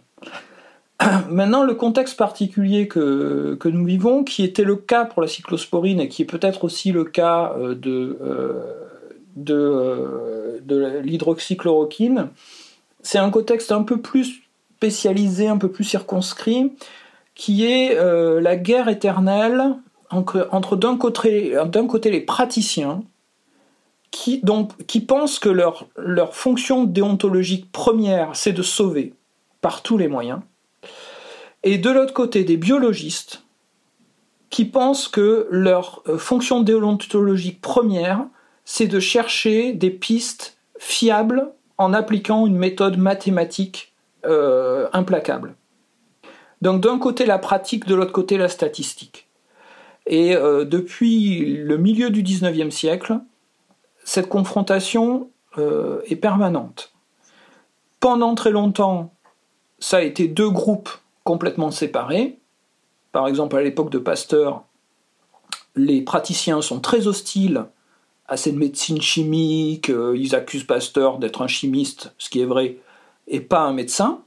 Maintenant, 1.30 1.64
le 1.64 1.76
contexte 1.76 2.18
particulier 2.18 2.88
que, 2.88 3.58
nous 3.66 3.86
vivons, 3.86 4.24
qui 4.24 4.44
était 4.44 4.64
le 4.64 4.76
cas 4.76 5.06
pour 5.06 5.22
la 5.22 5.28
cyclosporine 5.28 6.00
et 6.00 6.08
qui 6.08 6.24
est 6.24 6.26
peut-être 6.26 6.64
aussi 6.64 6.92
le 6.92 7.04
cas 7.06 7.54
euh, 7.58 7.76
de, 7.76 8.18
euh, 8.22 8.64
euh, 9.50 10.60
de 10.64 11.00
l'hydroxychloroquine, 11.02 12.30
c'est 13.02 13.18
un 13.18 13.30
contexte 13.30 13.72
un 13.72 13.84
peu 13.84 14.00
plus 14.00 14.42
spécialisé, 14.78 15.48
un 15.48 15.58
peu 15.58 15.70
plus 15.70 15.84
circonscrit, 15.84 16.74
qui 17.36 17.66
est 17.66 17.96
la 17.96 18.56
guerre 18.56 18.90
éternelle 18.90 19.76
entre, 20.12 20.76
d'un 20.76 20.98
côté 20.98 22.12
les 22.12 22.22
praticiens, 22.22 23.04
qui, 24.14 24.40
donc, 24.44 24.86
qui 24.86 25.02
pensent 25.02 25.40
que 25.40 25.50
leur, 25.50 25.88
fonction 26.36 26.84
déontologique 26.84 27.72
première, 27.72 28.36
c'est 28.36 28.54
de 28.54 28.62
sauver 28.62 29.16
par 29.60 29.82
tous 29.82 29.98
les 29.98 30.08
moyens, 30.08 30.40
et 31.64 31.80
de 31.80 31.90
l'autre 31.90 32.14
côté 32.14 32.44
des 32.44 32.56
biologistes 32.56 33.44
qui 34.52 34.66
pensent 34.66 35.08
que 35.08 35.48
leur 35.50 36.04
euh, 36.08 36.20
fonction 36.20 36.62
déontologique 36.62 37.60
première, 37.60 38.28
c'est 38.66 38.86
de 38.86 39.00
chercher 39.00 39.74
des 39.74 39.90
pistes 39.90 40.58
fiables 40.78 41.52
en 41.80 41.92
appliquant 41.92 42.46
une 42.46 42.58
méthode 42.58 42.98
mathématique 42.98 43.94
euh, 44.28 44.88
implacable. 44.94 45.56
Donc 46.62 46.82
d'un 46.82 47.00
côté 47.00 47.26
la 47.26 47.40
pratique, 47.40 47.88
de 47.88 47.96
l'autre 47.96 48.12
côté 48.12 48.38
la 48.38 48.48
statistique. 48.48 49.28
Et 50.06 50.36
euh, 50.36 50.66
depuis 50.66 51.56
le 51.56 51.78
milieu 51.78 52.12
du 52.12 52.22
19e 52.22 52.70
siècle, 52.70 53.20
cette 54.04 54.30
confrontation 54.30 55.30
euh, 55.58 56.02
est 56.08 56.16
permanente. 56.16 56.94
Pendant 58.00 58.36
très 58.36 58.52
longtemps, 58.52 59.14
ça 59.80 59.98
a 59.98 60.02
été 60.02 60.28
deux 60.28 60.50
groupes 60.50 60.90
complètement 61.24 61.72
séparés. 61.72 62.40
Par 63.12 63.28
exemple, 63.28 63.56
à 63.56 63.62
l'époque 63.62 63.90
de 63.90 64.00
Pasteur, 64.00 64.64
les 65.76 66.02
praticiens 66.02 66.62
sont 66.62 66.80
très 66.80 67.08
hostiles 67.08 67.66
à 68.28 68.38
cette 68.38 68.56
médecine 68.56 69.02
chimique, 69.02 69.90
euh, 69.90 70.16
ils 70.18 70.36
accusent 70.36 70.64
Pasteur 70.64 71.20
d'être 71.20 71.42
un 71.42 71.48
chimiste, 71.48 72.14
ce 72.18 72.30
qui 72.30 72.42
est 72.42 72.46
vrai, 72.46 72.78
et 73.28 73.42
pas 73.42 73.62
un 73.62 73.74
médecin. 73.74 74.24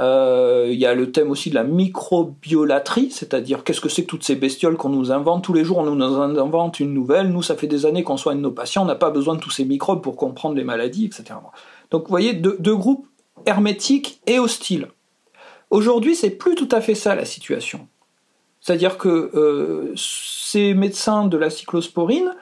Euh, 0.00 0.68
il 0.70 0.78
y 0.78 0.86
a 0.86 0.94
le 0.94 1.12
thème 1.12 1.30
aussi 1.30 1.50
de 1.50 1.54
la 1.54 1.64
microbiolatrie, 1.64 3.10
c'est-à-dire 3.10 3.64
qu'est-ce 3.64 3.82
que 3.82 3.90
c'est 3.90 4.02
que 4.02 4.06
toutes 4.06 4.24
ces 4.24 4.34
bestioles 4.34 4.78
qu'on 4.78 4.88
nous 4.88 5.12
invente 5.12 5.44
tous 5.44 5.52
les 5.52 5.62
jours, 5.62 5.78
on 5.78 5.84
nous 5.84 6.02
invente 6.02 6.80
une 6.80 6.94
nouvelle. 6.94 7.28
Nous, 7.28 7.42
ça 7.42 7.54
fait 7.54 7.66
des 7.66 7.84
années 7.84 8.02
qu'on 8.02 8.16
soigne 8.16 8.40
nos 8.40 8.50
patients, 8.50 8.82
on 8.82 8.86
n'a 8.86 8.94
pas 8.94 9.10
besoin 9.10 9.34
de 9.34 9.40
tous 9.40 9.50
ces 9.50 9.66
microbes 9.66 10.00
pour 10.00 10.16
comprendre 10.16 10.56
les 10.56 10.64
maladies, 10.64 11.04
etc. 11.04 11.38
Donc, 11.90 12.04
vous 12.04 12.08
voyez, 12.08 12.32
deux, 12.32 12.76
groupes 12.76 13.06
hermétiques 13.44 14.20
et 14.26 14.38
hostiles. 14.38 14.88
Aujourd'hui, 15.68 16.14
c'est 16.14 16.30
plus 16.30 16.54
tout 16.54 16.68
à 16.72 16.80
fait 16.80 16.94
ça 16.94 17.14
la 17.14 17.26
situation. 17.26 17.86
C'est-à-dire 18.62 18.96
que 18.96 19.30
euh, 19.34 19.92
ces 19.96 20.72
médecins 20.72 21.26
de 21.26 21.36
la 21.36 21.50
cyclosporine, 21.50 22.34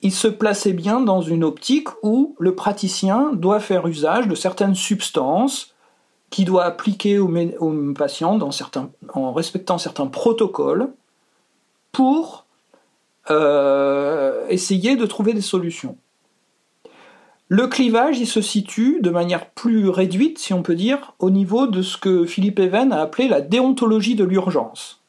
ils 0.00 0.12
se 0.12 0.28
plaçaient 0.28 0.72
bien 0.72 1.00
dans 1.00 1.20
une 1.20 1.44
optique 1.44 1.88
où 2.02 2.36
le 2.38 2.54
praticien 2.54 3.32
doit 3.34 3.60
faire 3.60 3.86
usage 3.86 4.28
de 4.28 4.34
certaines 4.34 4.74
substances 4.74 5.75
qui 6.30 6.44
doit 6.44 6.64
appliquer 6.64 7.18
aux, 7.18 7.32
patients 7.94 8.38
en 9.14 9.32
respectant 9.32 9.78
certains 9.78 10.06
protocoles 10.06 10.88
pour 11.92 12.46
euh, 13.30 14.46
essayer 14.48 14.96
de 14.96 15.06
trouver 15.06 15.32
des 15.32 15.40
solutions. 15.40 15.96
Le 17.48 17.68
clivage, 17.68 18.18
il 18.18 18.26
se 18.26 18.40
situe 18.40 18.98
de 19.00 19.10
manière 19.10 19.50
plus 19.50 19.88
réduite, 19.88 20.38
si 20.38 20.52
on 20.52 20.62
peut 20.62 20.74
dire, 20.74 21.14
au 21.20 21.30
niveau 21.30 21.68
de 21.68 21.80
ce 21.80 21.96
que 21.96 22.24
Philippe 22.26 22.58
Even 22.58 22.92
a 22.92 23.00
appelé 23.00 23.28
la 23.28 23.40
déontologie 23.40 24.16
de 24.16 24.24
l'urgence. 24.24 25.00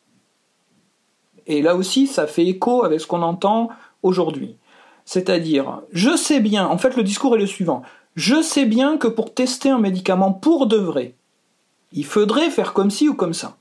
Et 1.47 1.61
là 1.61 1.75
aussi, 1.75 2.05
ça 2.05 2.27
fait 2.27 2.45
écho 2.45 2.83
avec 2.83 3.01
ce 3.01 3.07
qu'on 3.07 3.23
entend 3.23 3.69
aujourd'hui. 4.03 4.55
C'est-à-dire, 5.05 5.81
je 5.91 6.15
sais 6.15 6.39
bien, 6.39 6.67
en 6.67 6.77
fait 6.77 6.95
le 6.95 7.03
discours 7.03 7.35
est 7.35 7.39
le 7.39 7.47
suivant, 7.47 7.81
je 8.17 8.41
sais 8.41 8.65
bien 8.65 8.97
que 8.97 9.07
pour 9.07 9.33
tester 9.33 9.69
un 9.69 9.77
médicament 9.77 10.33
pour 10.33 10.65
de 10.65 10.75
vrai, 10.75 11.13
il 11.93 12.03
faudrait 12.03 12.49
faire 12.49 12.73
comme 12.73 12.89
ci 12.89 13.07
ou 13.07 13.13
comme 13.13 13.35
ça. 13.35 13.57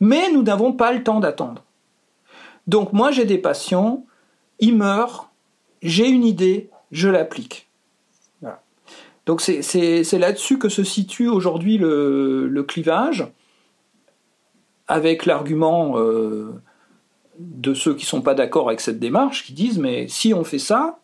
Mais 0.00 0.30
nous 0.30 0.42
n'avons 0.42 0.74
pas 0.74 0.92
le 0.92 1.02
temps 1.02 1.18
d'attendre. 1.18 1.64
Donc 2.66 2.92
moi 2.92 3.10
j'ai 3.10 3.24
des 3.24 3.38
patients, 3.38 4.04
ils 4.60 4.76
meurent, 4.76 5.30
j'ai 5.80 6.08
une 6.08 6.24
idée, 6.24 6.68
je 6.92 7.08
l'applique. 7.08 7.64
Donc 9.24 9.42
c'est 9.42 10.18
là-dessus 10.18 10.58
que 10.58 10.70
se 10.70 10.84
situe 10.84 11.28
aujourd'hui 11.28 11.76
le, 11.76 12.64
clivage, 12.66 13.26
avec 14.86 15.26
l'argument 15.26 15.98
euh, 15.98 16.54
de 17.38 17.74
ceux 17.74 17.94
qui 17.94 18.04
ne 18.04 18.08
sont 18.08 18.22
pas 18.22 18.34
d'accord 18.34 18.68
avec 18.68 18.80
cette 18.80 18.98
démarche, 18.98 19.44
qui 19.44 19.52
disent 19.52 19.78
mais 19.78 20.08
si 20.08 20.32
on 20.32 20.44
fait 20.44 20.58
ça, 20.58 20.98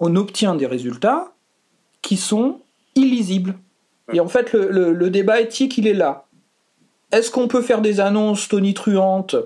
on 0.00 0.16
obtient 0.16 0.54
des 0.54 0.66
résultats 0.66 1.31
qui 2.02 2.16
sont 2.16 2.60
illisibles. 2.94 3.54
Et 4.12 4.20
en 4.20 4.28
fait, 4.28 4.52
le, 4.52 5.08
débat 5.10 5.40
éthique, 5.40 5.78
il 5.78 5.86
est 5.86 5.94
là. 5.94 6.26
Est-ce 7.12 7.30
qu'on 7.30 7.48
peut 7.48 7.62
faire 7.62 7.80
des 7.80 8.00
annonces 8.00 8.48
tonitruantes 8.48 9.36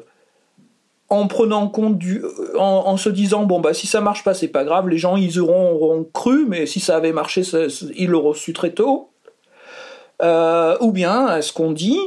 en 1.08 1.28
prenant 1.28 1.68
compte 1.68 1.98
du, 1.98 2.24
en, 2.58 2.96
se 2.96 3.08
disant 3.08 3.44
bon 3.44 3.60
bah 3.60 3.74
si 3.74 3.86
ça 3.86 4.00
marche 4.00 4.24
pas 4.24 4.34
c'est 4.34 4.48
pas 4.48 4.64
grave, 4.64 4.88
les 4.88 4.98
gens 4.98 5.16
ils 5.16 5.38
auront, 5.38 6.04
cru, 6.12 6.46
mais 6.48 6.66
si 6.66 6.80
ça 6.80 6.96
avait 6.96 7.12
marché 7.12 7.42
ils 7.94 8.08
l'auront 8.08 8.34
su 8.34 8.52
très 8.52 8.72
tôt. 8.72 9.10
Euh, 10.22 10.76
ou 10.80 10.92
bien 10.92 11.36
est-ce 11.36 11.52
qu'on 11.52 11.70
dit 11.70 12.00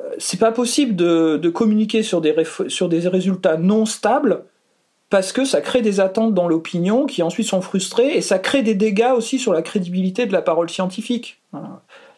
euh, 0.00 0.14
c'est 0.18 0.38
pas 0.38 0.52
possible 0.52 0.94
de, 0.94 1.36
de 1.36 1.48
communiquer 1.50 2.02
sur 2.02 2.20
des, 2.20 2.34
sur 2.68 2.88
des 2.88 3.08
résultats 3.08 3.56
non 3.56 3.84
stables 3.84 4.44
parce 5.12 5.32
que 5.32 5.44
ça 5.44 5.60
crée 5.60 5.82
des 5.82 6.00
attentes 6.00 6.32
dans 6.32 6.48
l'opinion 6.48 7.04
qui 7.04 7.22
ensuite 7.22 7.46
sont 7.46 7.60
frustrées 7.60 8.16
et 8.16 8.22
ça 8.22 8.38
crée 8.38 8.62
des 8.62 8.74
dégâts 8.74 9.12
aussi 9.14 9.38
sur 9.38 9.52
la 9.52 9.60
crédibilité 9.60 10.24
de 10.24 10.32
la 10.32 10.40
parole 10.40 10.70
scientifique. 10.70 11.42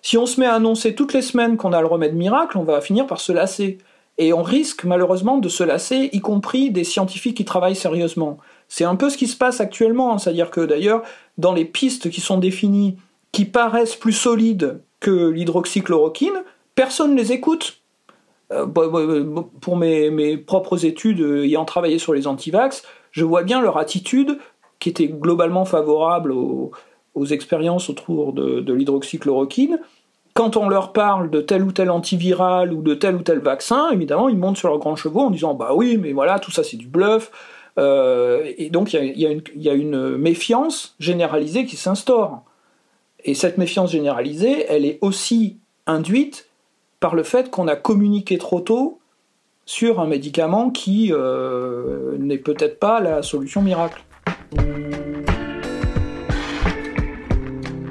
Si 0.00 0.16
on 0.16 0.26
se 0.26 0.38
met 0.38 0.46
à 0.46 0.54
annoncer 0.54 0.94
toutes 0.94 1.12
les 1.12 1.20
semaines 1.20 1.56
qu'on 1.56 1.72
a 1.72 1.80
le 1.80 1.88
remède 1.88 2.14
miracle, 2.14 2.56
on 2.56 2.62
va 2.62 2.80
finir 2.80 3.08
par 3.08 3.18
se 3.18 3.32
lasser. 3.32 3.78
Et 4.16 4.32
on 4.32 4.44
risque 4.44 4.84
malheureusement 4.84 5.38
de 5.38 5.48
se 5.48 5.64
lasser, 5.64 6.08
y 6.12 6.20
compris 6.20 6.70
des 6.70 6.84
scientifiques 6.84 7.36
qui 7.36 7.44
travaillent 7.44 7.74
sérieusement. 7.74 8.38
C'est 8.68 8.84
un 8.84 8.94
peu 8.94 9.10
ce 9.10 9.16
qui 9.16 9.26
se 9.26 9.36
passe 9.36 9.60
actuellement, 9.60 10.14
hein. 10.14 10.18
c'est-à-dire 10.18 10.52
que 10.52 10.60
d'ailleurs, 10.60 11.02
dans 11.36 11.52
les 11.52 11.64
pistes 11.64 12.10
qui 12.10 12.20
sont 12.20 12.38
définies, 12.38 12.96
qui 13.32 13.44
paraissent 13.44 13.96
plus 13.96 14.12
solides 14.12 14.82
que 15.00 15.30
l'hydroxychloroquine, 15.30 16.44
personne 16.76 17.16
ne 17.16 17.20
les 17.20 17.32
écoute. 17.32 17.80
Euh, 18.52 18.66
bah, 18.66 18.88
bah, 18.92 19.00
bah, 19.06 19.44
pour 19.60 19.76
mes, 19.76 20.36
propres 20.36 20.84
études 20.84 21.20
euh, 21.20 21.44
ayant 21.44 21.64
travaillé 21.64 21.98
sur 21.98 22.12
les 22.12 22.26
antivax, 22.26 22.84
je 23.10 23.24
vois 23.24 23.42
bien 23.42 23.62
leur 23.62 23.78
attitude 23.78 24.38
qui 24.78 24.90
était 24.90 25.08
globalement 25.08 25.64
favorable 25.64 26.32
aux, 26.32 26.72
expériences 27.30 27.88
autour 27.88 28.32
de, 28.32 28.72
l'hydroxychloroquine. 28.72 29.78
Quand 30.34 30.56
on 30.56 30.68
leur 30.68 30.92
parle 30.92 31.30
de 31.30 31.40
tel 31.40 31.62
ou 31.62 31.70
tel 31.70 31.90
antiviral 31.90 32.72
ou 32.72 32.82
de 32.82 32.94
tel 32.94 33.14
ou 33.14 33.22
tel 33.22 33.38
vaccin, 33.38 33.90
évidemment, 33.90 34.28
ils 34.28 34.36
montent 34.36 34.56
sur 34.56 34.68
leurs 34.68 34.78
grands 34.78 34.96
chevaux 34.96 35.20
en 35.20 35.30
disant 35.30 35.54
bah 35.54 35.70
oui, 35.74 35.96
mais 35.96 36.12
voilà, 36.12 36.40
tout 36.40 36.50
ça 36.50 36.64
c'est 36.64 36.76
du 36.76 36.88
bluff. 36.88 37.30
Euh, 37.78 38.52
et 38.58 38.68
donc 38.68 38.92
il 38.92 39.16
y 39.16 39.68
a, 39.68 39.74
une 39.74 40.16
méfiance 40.16 40.96
généralisée 40.98 41.64
qui 41.66 41.76
s'instaure. 41.76 42.42
Et 43.24 43.34
cette 43.34 43.58
méfiance 43.58 43.92
généralisée, 43.92 44.66
elle 44.68 44.84
est 44.84 44.98
aussi 45.00 45.58
induite 45.86 46.48
par 47.04 47.14
le 47.14 47.22
fait 47.22 47.50
qu'on 47.50 47.68
a 47.68 47.76
communiqué 47.76 48.38
trop 48.38 48.60
tôt 48.60 48.98
sur 49.66 50.00
un 50.00 50.06
médicament 50.06 50.70
qui 50.70 51.10
euh, 51.12 52.16
n'est 52.18 52.38
peut-être 52.38 52.78
pas 52.78 52.98
la 52.98 53.22
solution 53.22 53.60
miracle. 53.60 54.02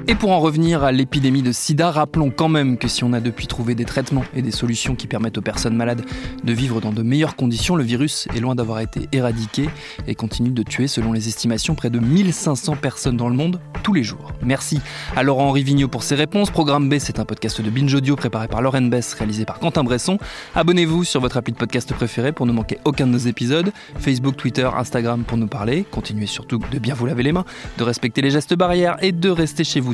Et 0.06 0.14
pour 0.14 0.32
en 0.32 0.40
revenir 0.40 0.84
à 0.84 0.92
l'épidémie 0.92 1.40
de 1.40 1.50
sida, 1.50 1.90
rappelons 1.90 2.30
quand 2.30 2.50
même 2.50 2.76
que 2.76 2.88
si 2.88 3.04
on 3.04 3.14
a 3.14 3.20
depuis 3.20 3.46
trouvé 3.46 3.74
des 3.74 3.86
traitements 3.86 4.24
et 4.36 4.42
des 4.42 4.50
solutions 4.50 4.94
qui 4.94 5.06
permettent 5.06 5.38
aux 5.38 5.42
personnes 5.42 5.76
malades 5.76 6.02
de 6.42 6.52
vivre 6.52 6.82
dans 6.82 6.92
de 6.92 7.02
meilleures 7.02 7.36
conditions, 7.36 7.74
le 7.74 7.84
virus 7.84 8.28
est 8.36 8.40
loin 8.40 8.54
d'avoir 8.54 8.80
été 8.80 9.08
éradiqué 9.12 9.70
et 10.06 10.14
continue 10.14 10.50
de 10.50 10.62
tuer, 10.62 10.88
selon 10.88 11.14
les 11.14 11.28
estimations, 11.28 11.74
près 11.74 11.88
de 11.88 12.00
1500 12.00 12.76
personnes 12.76 13.16
dans 13.16 13.30
le 13.30 13.34
monde 13.34 13.60
tous 13.82 13.94
les 13.94 14.02
jours. 14.02 14.32
Merci 14.42 14.80
à 15.16 15.22
Laurent-Henri 15.22 15.62
Vigneault 15.62 15.88
pour 15.88 16.02
ses 16.02 16.16
réponses. 16.16 16.50
Programme 16.50 16.90
B, 16.90 16.96
c'est 16.98 17.18
un 17.18 17.24
podcast 17.24 17.62
de 17.62 17.70
Binge 17.70 17.94
Audio 17.94 18.14
préparé 18.14 18.46
par 18.46 18.60
Lauren 18.60 18.82
Bess, 18.82 19.14
réalisé 19.14 19.46
par 19.46 19.58
Quentin 19.58 19.84
Bresson. 19.84 20.18
Abonnez-vous 20.54 21.04
sur 21.04 21.22
votre 21.22 21.38
appli 21.38 21.54
de 21.54 21.58
podcast 21.58 21.94
préféré 21.94 22.32
pour 22.32 22.44
ne 22.44 22.52
manquer 22.52 22.78
aucun 22.84 23.06
de 23.06 23.12
nos 23.12 23.18
épisodes. 23.18 23.72
Facebook, 23.98 24.36
Twitter, 24.36 24.68
Instagram 24.76 25.24
pour 25.24 25.38
nous 25.38 25.46
parler. 25.46 25.86
Continuez 25.90 26.26
surtout 26.26 26.58
de 26.58 26.78
bien 26.78 26.92
vous 26.92 27.06
laver 27.06 27.22
les 27.22 27.32
mains, 27.32 27.46
de 27.78 27.84
respecter 27.84 28.20
les 28.20 28.30
gestes 28.30 28.54
barrières 28.54 28.98
et 29.00 29.12
de 29.12 29.30
rester 29.30 29.64
chez 29.64 29.80
vous 29.80 29.93